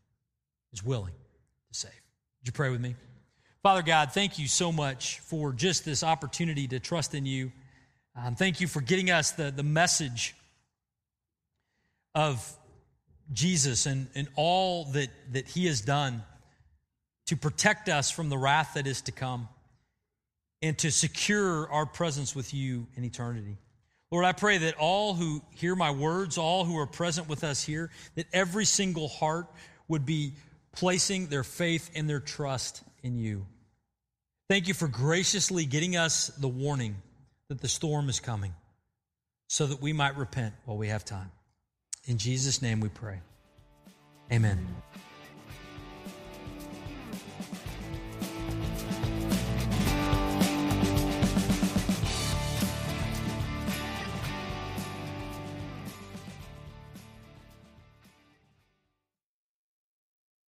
is 0.72 0.82
willing 0.82 1.12
to 1.12 1.78
save. 1.78 1.92
Would 2.40 2.48
you 2.48 2.52
pray 2.52 2.70
with 2.70 2.80
me? 2.80 2.96
Father 3.68 3.82
God, 3.82 4.12
thank 4.12 4.38
you 4.38 4.48
so 4.48 4.72
much 4.72 5.18
for 5.18 5.52
just 5.52 5.84
this 5.84 6.02
opportunity 6.02 6.66
to 6.68 6.80
trust 6.80 7.14
in 7.14 7.26
you. 7.26 7.52
Um, 8.16 8.34
thank 8.34 8.62
you 8.62 8.66
for 8.66 8.80
getting 8.80 9.10
us 9.10 9.32
the, 9.32 9.50
the 9.50 9.62
message 9.62 10.34
of 12.14 12.50
Jesus 13.30 13.84
and, 13.84 14.06
and 14.14 14.26
all 14.36 14.86
that, 14.92 15.10
that 15.32 15.48
he 15.48 15.66
has 15.66 15.82
done 15.82 16.22
to 17.26 17.36
protect 17.36 17.90
us 17.90 18.10
from 18.10 18.30
the 18.30 18.38
wrath 18.38 18.72
that 18.72 18.86
is 18.86 19.02
to 19.02 19.12
come 19.12 19.50
and 20.62 20.78
to 20.78 20.90
secure 20.90 21.70
our 21.70 21.84
presence 21.84 22.34
with 22.34 22.54
you 22.54 22.86
in 22.96 23.04
eternity. 23.04 23.58
Lord, 24.10 24.24
I 24.24 24.32
pray 24.32 24.56
that 24.56 24.76
all 24.78 25.12
who 25.12 25.42
hear 25.50 25.76
my 25.76 25.90
words, 25.90 26.38
all 26.38 26.64
who 26.64 26.78
are 26.78 26.86
present 26.86 27.28
with 27.28 27.44
us 27.44 27.62
here, 27.62 27.90
that 28.14 28.28
every 28.32 28.64
single 28.64 29.08
heart 29.08 29.46
would 29.88 30.06
be 30.06 30.32
placing 30.72 31.26
their 31.26 31.44
faith 31.44 31.90
and 31.94 32.08
their 32.08 32.20
trust 32.20 32.82
in 33.02 33.18
you. 33.18 33.44
Thank 34.48 34.66
you 34.66 34.72
for 34.72 34.88
graciously 34.88 35.66
getting 35.66 35.96
us 35.96 36.28
the 36.28 36.48
warning 36.48 36.96
that 37.48 37.60
the 37.60 37.68
storm 37.68 38.08
is 38.08 38.18
coming 38.18 38.54
so 39.46 39.66
that 39.66 39.82
we 39.82 39.92
might 39.92 40.16
repent 40.16 40.54
while 40.64 40.78
we 40.78 40.88
have 40.88 41.04
time. 41.04 41.30
In 42.06 42.16
Jesus' 42.16 42.62
name 42.62 42.80
we 42.80 42.88
pray. 42.88 43.20
Amen. 44.32 44.66